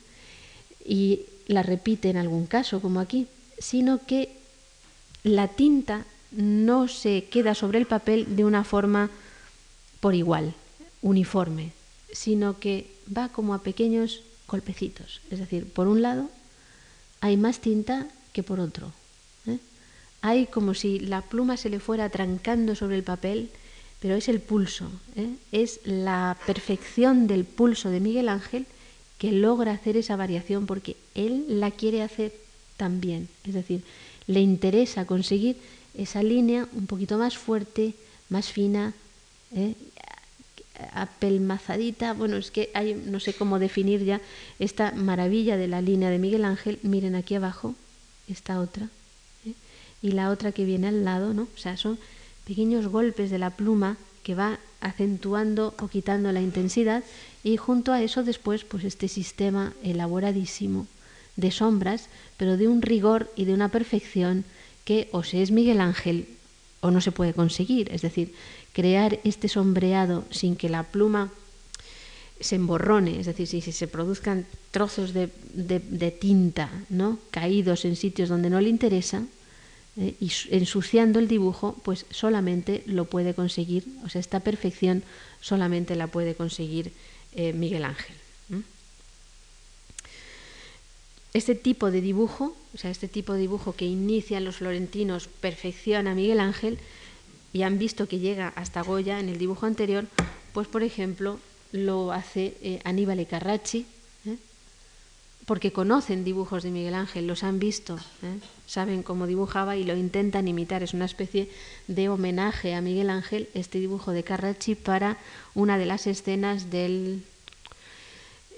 [0.85, 4.29] y la repite en algún caso, como aquí, sino que
[5.23, 9.09] la tinta no se queda sobre el papel de una forma
[9.99, 10.53] por igual,
[11.01, 11.71] uniforme,
[12.11, 15.21] sino que va como a pequeños golpecitos.
[15.31, 16.29] Es decir, por un lado
[17.21, 18.91] hay más tinta que por otro.
[19.47, 19.59] ¿eh?
[20.21, 23.49] Hay como si la pluma se le fuera trancando sobre el papel,
[23.99, 25.29] pero es el pulso, ¿eh?
[25.51, 28.65] es la perfección del pulso de Miguel Ángel
[29.17, 32.33] que logra hacer esa variación porque él la quiere hacer
[32.75, 33.29] también.
[33.45, 33.83] Es decir,
[34.27, 35.55] le interesa conseguir
[35.93, 37.93] esa línea un poquito más fuerte,
[38.29, 38.93] más fina,
[39.55, 39.75] ¿eh?
[40.93, 42.13] apelmazadita.
[42.13, 44.21] Bueno, es que hay, no sé cómo definir ya
[44.59, 46.79] esta maravilla de la línea de Miguel Ángel.
[46.83, 47.75] Miren aquí abajo,
[48.27, 48.89] esta otra.
[49.45, 49.53] ¿eh?
[50.01, 51.43] Y la otra que viene al lado, ¿no?
[51.43, 51.99] O sea, son
[52.45, 57.03] pequeños golpes de la pluma que va acentuando o quitando la intensidad
[57.43, 60.87] y junto a eso después pues este sistema elaboradísimo
[61.35, 64.45] de sombras, pero de un rigor y de una perfección
[64.83, 66.27] que o se es Miguel Ángel
[66.81, 67.91] o no se puede conseguir.
[67.91, 68.33] Es decir,
[68.73, 71.31] crear este sombreado sin que la pluma
[72.39, 75.29] se emborrone, es decir, si, se produzcan trozos de,
[76.19, 77.19] tinta ¿no?
[77.31, 79.23] caídos en sitios donde no le interesa,
[79.95, 85.03] eh, y ensuciando el dibujo, pues solamente lo puede conseguir, o sea, esta perfección
[85.39, 86.91] solamente la puede conseguir
[87.33, 88.15] eh, Miguel Ángel.
[91.33, 96.13] Este tipo de dibujo, o sea, este tipo de dibujo que inician los florentinos, perfecciona
[96.13, 96.77] Miguel Ángel
[97.53, 100.05] y han visto que llega hasta Goya en el dibujo anterior,
[100.53, 101.39] pues por ejemplo
[101.71, 103.87] lo hace eh, Aníbal y Carracci,
[104.27, 104.37] ¿eh?
[105.47, 108.37] porque conocen dibujos de Miguel Ángel, los han visto, ¿eh?
[108.67, 110.83] saben cómo dibujaba y lo intentan imitar.
[110.83, 111.49] Es una especie
[111.87, 115.17] de homenaje a Miguel Ángel este dibujo de Carracci para
[115.55, 117.23] una de las escenas del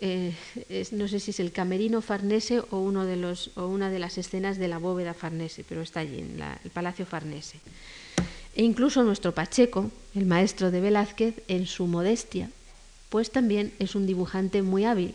[0.02, 0.34] eh,
[0.92, 4.18] no sé si es el camerino Farnese o, uno de los, o una de las
[4.18, 7.60] escenas de la bóveda Farnese, pero está allí, en el Palacio Farnese.
[8.56, 12.50] E incluso nuestro Pacheco, el maestro de Velázquez, en su modestia,
[13.10, 15.14] pues también es un dibujante muy hábil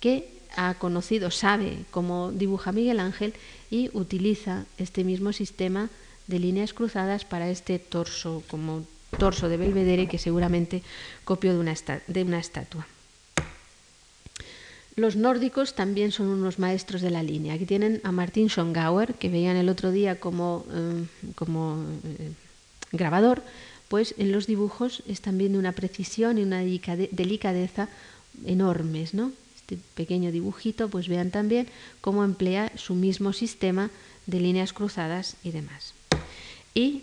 [0.00, 3.34] que ha conocido, sabe cómo dibuja Miguel Ángel
[3.70, 5.88] y utiliza este mismo sistema
[6.26, 8.84] de líneas cruzadas para este torso, como
[9.18, 10.82] torso de Belvedere que seguramente
[11.24, 11.74] copió de una,
[12.06, 12.86] de una estatua.
[14.94, 17.54] Los nórdicos también son unos maestros de la línea.
[17.54, 21.04] Aquí tienen a Martin Schongauer, que veían el otro día como, eh,
[21.34, 22.32] como eh,
[22.92, 23.42] grabador,
[23.88, 27.88] pues en los dibujos están viendo una precisión y una delicadeza
[28.44, 29.32] enormes, ¿no?
[29.56, 31.68] Este pequeño dibujito, pues vean también
[32.00, 33.90] cómo emplea su mismo sistema
[34.26, 35.94] de líneas cruzadas y demás.
[36.74, 37.02] Y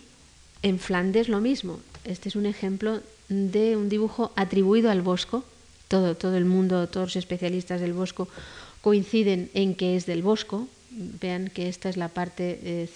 [0.61, 1.80] en Flandes lo mismo.
[2.03, 5.44] Este es un ejemplo de un dibujo atribuido al Bosco.
[5.90, 8.30] Todo, todo el mundo, todos los especialistas del Bosco
[8.82, 10.68] coinciden en que es del Bosco.
[10.91, 12.90] Vean que esta es la parte eh,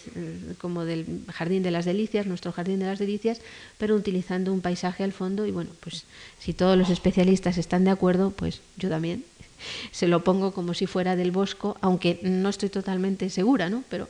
[0.60, 3.40] como del Jardín de las Delicias, nuestro Jardín de las Delicias,
[3.78, 5.46] pero utilizando un paisaje al fondo.
[5.46, 6.06] Y bueno, pues
[6.40, 9.24] si todos los especialistas están de acuerdo, pues yo también
[9.92, 13.84] se lo pongo como si fuera del Bosco, aunque no estoy totalmente segura, ¿no?
[13.90, 14.08] Pero,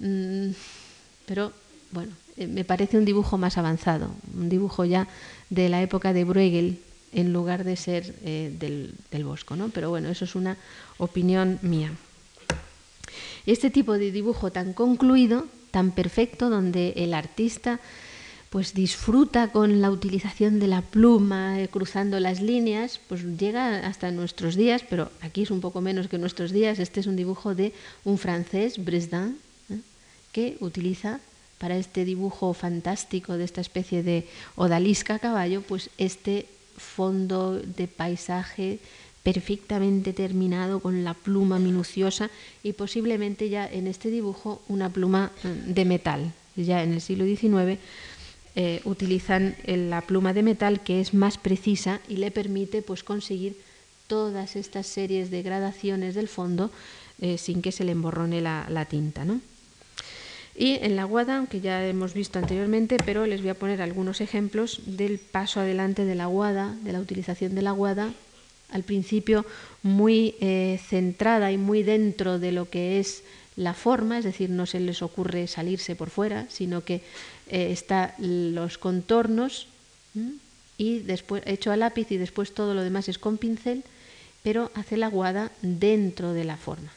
[0.00, 0.50] mm,
[1.26, 1.52] pero
[1.92, 5.06] bueno, eh, me parece un dibujo más avanzado, un dibujo ya
[5.50, 6.78] de la época de Bruegel
[7.12, 9.68] en lugar de ser eh, del, Bosco, ¿no?
[9.68, 10.56] Pero bueno, eso es una
[10.98, 11.92] opinión mía.
[13.46, 17.80] Este tipo de dibujo tan concluido, tan perfecto, donde el artista
[18.50, 24.10] pues disfruta con la utilización de la pluma, eh, cruzando las líneas, pues llega hasta
[24.10, 26.78] nuestros días, pero aquí es un poco menos que nuestros días.
[26.78, 27.72] Este es un dibujo de
[28.04, 29.38] un francés, Bresdin,
[30.32, 31.20] que utiliza
[31.58, 34.26] para este dibujo fantástico de esta especie de
[34.56, 36.46] odalisca a caballo, pues este
[36.82, 38.80] fondo de paisaje
[39.22, 42.30] perfectamente terminado con la pluma minuciosa
[42.62, 46.32] y posiblemente ya en este dibujo una pluma mm, de metal.
[46.56, 47.78] Ya en el siglo XIX
[48.56, 53.56] eh, utilizan la pluma de metal que es más precisa y le permite pues conseguir
[54.06, 56.70] todas estas series de gradaciones del fondo
[57.20, 59.24] eh, sin que se le emborrone la, la tinta.
[59.24, 59.40] ¿no?
[60.54, 64.20] Y en la guada, aunque ya hemos visto anteriormente, pero les voy a poner algunos
[64.20, 68.12] ejemplos del paso adelante de la guada, de la utilización de la guada,
[68.70, 69.46] al principio
[69.82, 73.22] muy eh, centrada y muy dentro de lo que es
[73.56, 77.02] la forma, es decir, no se les ocurre salirse por fuera, sino que
[77.48, 79.68] eh, está los contornos
[80.78, 83.84] y después hecho a lápiz y después todo lo demás es con pincel,
[84.42, 86.90] pero hace la guada dentro de la forma.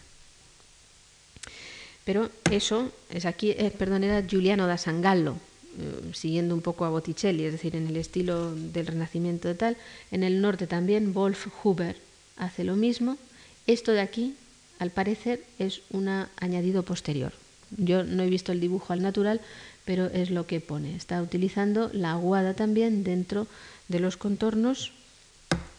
[2.06, 5.36] Pero eso es aquí, eh, perdón, era Giuliano da Sangallo,
[5.78, 9.78] eh, siguiendo un poco a Botticelli, es decir, en el estilo del Renacimiento de tal.
[10.12, 11.98] En el norte también Wolf Huber
[12.38, 13.18] hace lo mismo.
[13.66, 14.36] Esto de aquí,
[14.78, 17.34] al parecer, es un añadido posterior.
[17.76, 19.42] Yo no he visto el dibujo al natural,
[19.84, 20.96] pero es lo que pone.
[20.96, 23.48] Está utilizando la aguada también dentro
[23.88, 24.92] de los contornos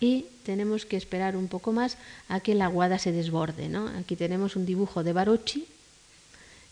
[0.00, 1.98] y tenemos que esperar un poco más
[2.28, 3.68] a que la aguada se desborde.
[3.68, 3.86] ¿no?
[3.88, 5.66] Aquí tenemos un dibujo de Barocci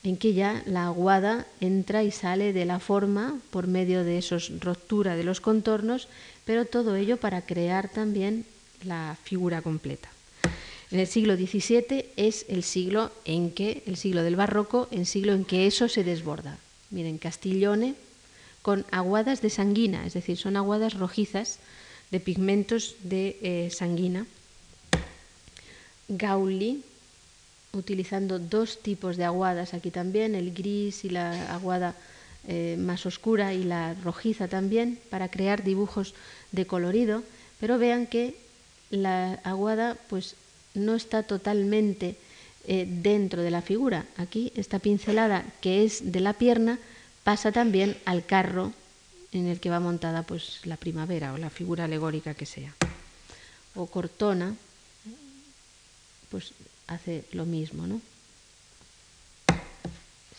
[0.04, 4.52] en que ya la aguada entra y sale de la forma por medio de esos
[4.60, 6.08] ruptura de los contornos,
[6.44, 8.44] pero todo ello para crear también
[8.84, 10.10] la figura completa.
[10.90, 15.32] En el siglo XVII es el siglo en que, el siglo del barroco, el siglo
[15.32, 16.58] en que eso se desborda.
[16.90, 17.94] Miren, Castiglione
[18.60, 21.58] con aguadas de sanguina, es decir, son aguadas rojizas
[22.10, 24.26] de pigmentos de eh, sanguina.
[26.08, 26.84] Gauli
[27.74, 31.94] utilizando dos tipos de aguadas aquí también, el gris y la aguada
[32.46, 36.14] eh, más oscura y la rojiza también, para crear dibujos
[36.52, 37.22] de colorido,
[37.60, 38.36] pero vean que
[38.90, 40.36] la aguada pues
[40.74, 42.16] no está totalmente
[42.66, 44.06] eh, dentro de la figura.
[44.16, 46.78] Aquí esta pincelada que es de la pierna
[47.22, 48.72] pasa también al carro
[49.32, 52.74] en el que va montada pues la primavera o la figura alegórica que sea.
[53.74, 54.54] O cortona,
[56.30, 56.52] pues
[56.86, 58.00] hace lo mismo, ¿no?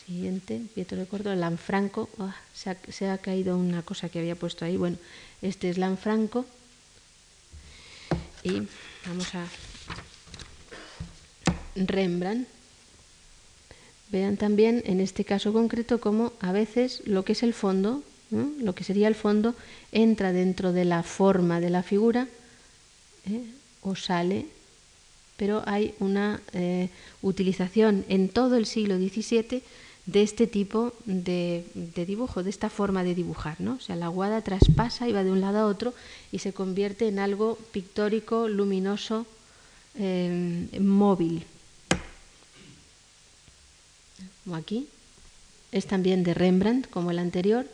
[0.06, 4.76] Siguiente, Pietro de Córdoba, Lanfranco, ah, se, ha, caído una cosa que había puesto ahí,
[4.76, 4.98] bueno,
[5.42, 6.46] este es Lanfranco
[8.44, 8.62] y
[9.04, 9.48] vamos a
[11.74, 12.46] Rembrandt.
[14.10, 18.74] Vean también en este caso concreto cómo a veces lo que es el fondo, lo
[18.76, 19.56] que sería el fondo,
[19.90, 22.28] entra dentro de la forma de la figura
[23.28, 23.42] ¿eh?
[23.82, 24.46] o sale
[25.36, 26.88] pero hay una eh,
[27.22, 29.62] utilización en todo el siglo XVII
[30.06, 31.64] de este tipo de,
[32.06, 33.60] dibujo, de esta forma de dibujar.
[33.60, 33.74] ¿no?
[33.74, 35.94] O sea, la aguada traspasa y va de un lado a otro
[36.32, 39.26] y se convierte en algo pictórico, luminoso,
[39.98, 41.44] eh, móvil.
[44.44, 44.88] Como aquí.
[45.72, 47.66] Es también de Rembrandt, como el anterior.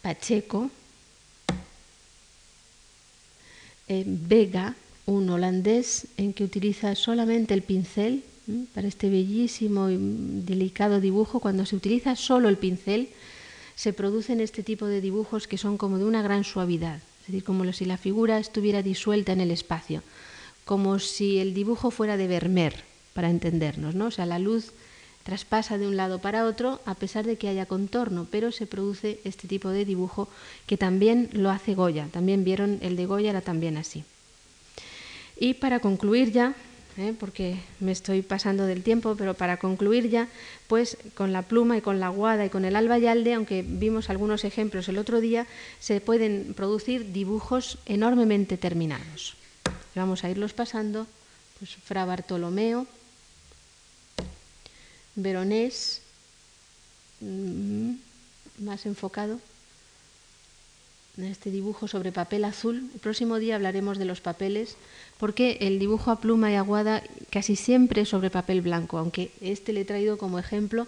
[0.00, 0.70] Pacheco,
[3.90, 4.76] Eh, Vega,
[5.06, 8.22] un holandés en que utiliza solamente el pincel
[8.72, 11.40] para este bellísimo y delicado dibujo.
[11.40, 13.08] Cuando se utiliza solo el pincel,
[13.74, 17.42] se producen este tipo de dibujos que son como de una gran suavidad, es decir,
[17.42, 20.04] como si la figura estuviera disuelta en el espacio,
[20.64, 24.06] como si el dibujo fuera de Vermeer, para entendernos, ¿no?
[24.06, 24.70] O sea, la luz
[25.22, 29.20] traspasa de un lado para otro a pesar de que haya contorno, pero se produce
[29.24, 30.28] este tipo de dibujo
[30.66, 32.08] que también lo hace Goya.
[32.10, 34.04] También vieron el de Goya, era también así.
[35.38, 36.54] Y para concluir ya,
[36.96, 37.14] ¿eh?
[37.18, 40.28] porque me estoy pasando del tiempo, pero para concluir ya,
[40.68, 44.44] pues con la pluma y con la guada y con el albayalde, aunque vimos algunos
[44.44, 45.46] ejemplos el otro día,
[45.78, 49.36] se pueden producir dibujos enormemente terminados.
[49.94, 51.06] Vamos a irlos pasando,
[51.58, 52.86] pues Fra Bartolomeo,
[55.22, 56.02] Veronés,
[57.20, 57.92] mm,
[58.58, 59.40] más enfocado
[61.18, 62.88] en este dibujo sobre papel azul.
[62.94, 64.76] El próximo día hablaremos de los papeles,
[65.18, 69.72] porque el dibujo a pluma y aguada casi siempre es sobre papel blanco, aunque este
[69.72, 70.86] le he traído como ejemplo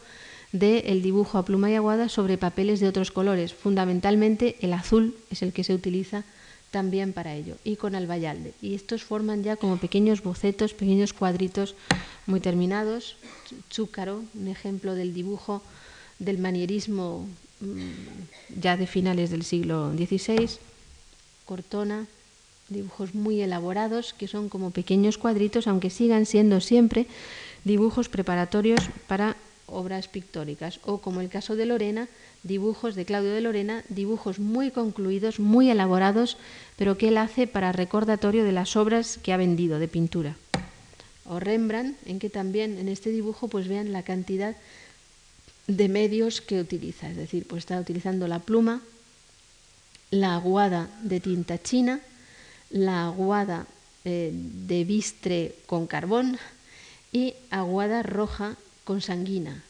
[0.53, 3.55] del dibujo a pluma y aguada sobre papeles de otros colores.
[3.55, 6.25] Fundamentalmente el azul es el que se utiliza
[6.73, 8.55] también para ello, y con albayalde.
[8.61, 11.77] Y estos forman ya como pequeños bocetos, pequeños cuadritos
[12.27, 13.17] muy terminados.
[13.71, 15.63] Chúcaro, un ejemplo del dibujo
[16.19, 17.29] del manierismo
[17.61, 20.59] mm, ya de finales del siglo XVI.
[21.45, 22.07] Cortona,
[22.69, 27.07] dibujos muy elaborados que son como pequeños cuadritos, aunque sigan siendo siempre
[27.65, 29.37] dibujos preparatorios para
[29.73, 30.81] obras pictóricas.
[30.85, 32.09] O como el caso de Lorena,
[32.43, 36.37] dibujos de Claudio de Lorena, dibujos muy concluidos, muy elaborados,
[36.77, 40.37] pero que él hace para recordatorio de las obras que ha vendido de pintura.
[41.25, 44.57] O Rembrandt, en que también en este dibujo pues vean la cantidad
[45.67, 48.83] de medios que utiliza, es decir, pues está utilizando la pluma,
[50.11, 52.01] la aguada de tinta china,
[52.71, 53.67] la aguada
[54.05, 56.39] eh, de bistre con carbón
[57.13, 58.57] y aguada roja
[58.93, 59.65] con sanguina,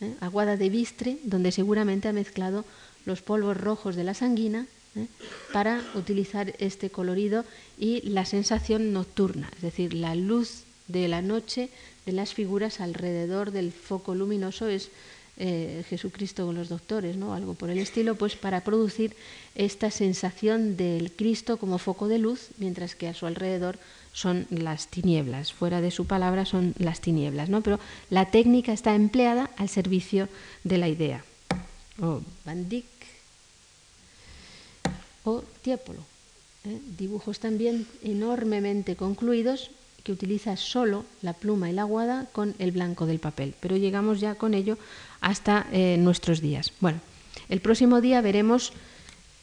[0.00, 0.14] ¿eh?
[0.20, 2.64] aguada de bistre, donde seguramente ha mezclado
[3.04, 5.08] los polvos rojos de la sanguina ¿eh?
[5.52, 7.44] para utilizar este colorido
[7.80, 11.68] y la sensación nocturna, es decir, la luz de la noche
[12.06, 14.90] de las figuras alrededor del foco luminoso es
[15.36, 17.34] eh, Jesucristo con los doctores, ¿no?
[17.34, 19.16] algo por el estilo, pues para producir
[19.54, 23.78] esta sensación del Cristo como foco de luz, mientras que a su alrededor
[24.12, 27.62] son las tinieblas, fuera de su palabra son las tinieblas, ¿no?
[27.62, 27.80] Pero
[28.10, 30.28] la técnica está empleada al servicio
[30.62, 31.24] de la idea.
[32.00, 32.86] O Van Dyck
[35.24, 36.00] o Tiepolo.
[36.64, 36.78] ¿eh?
[36.96, 39.70] Dibujos también enormemente concluidos
[40.04, 43.54] que utiliza solo la pluma y la aguada con el blanco del papel.
[43.58, 44.76] Pero llegamos ya con ello
[45.24, 46.72] hasta eh, nuestros días.
[46.80, 47.00] Bueno,
[47.48, 48.74] el próximo día veremos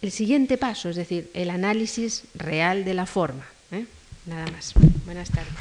[0.04, 3.46] el siguiente paso, es decir, el análisis real de la forma.
[3.72, 3.86] ¿eh?
[4.28, 4.74] Nada más.
[5.06, 5.56] Buenas tardes.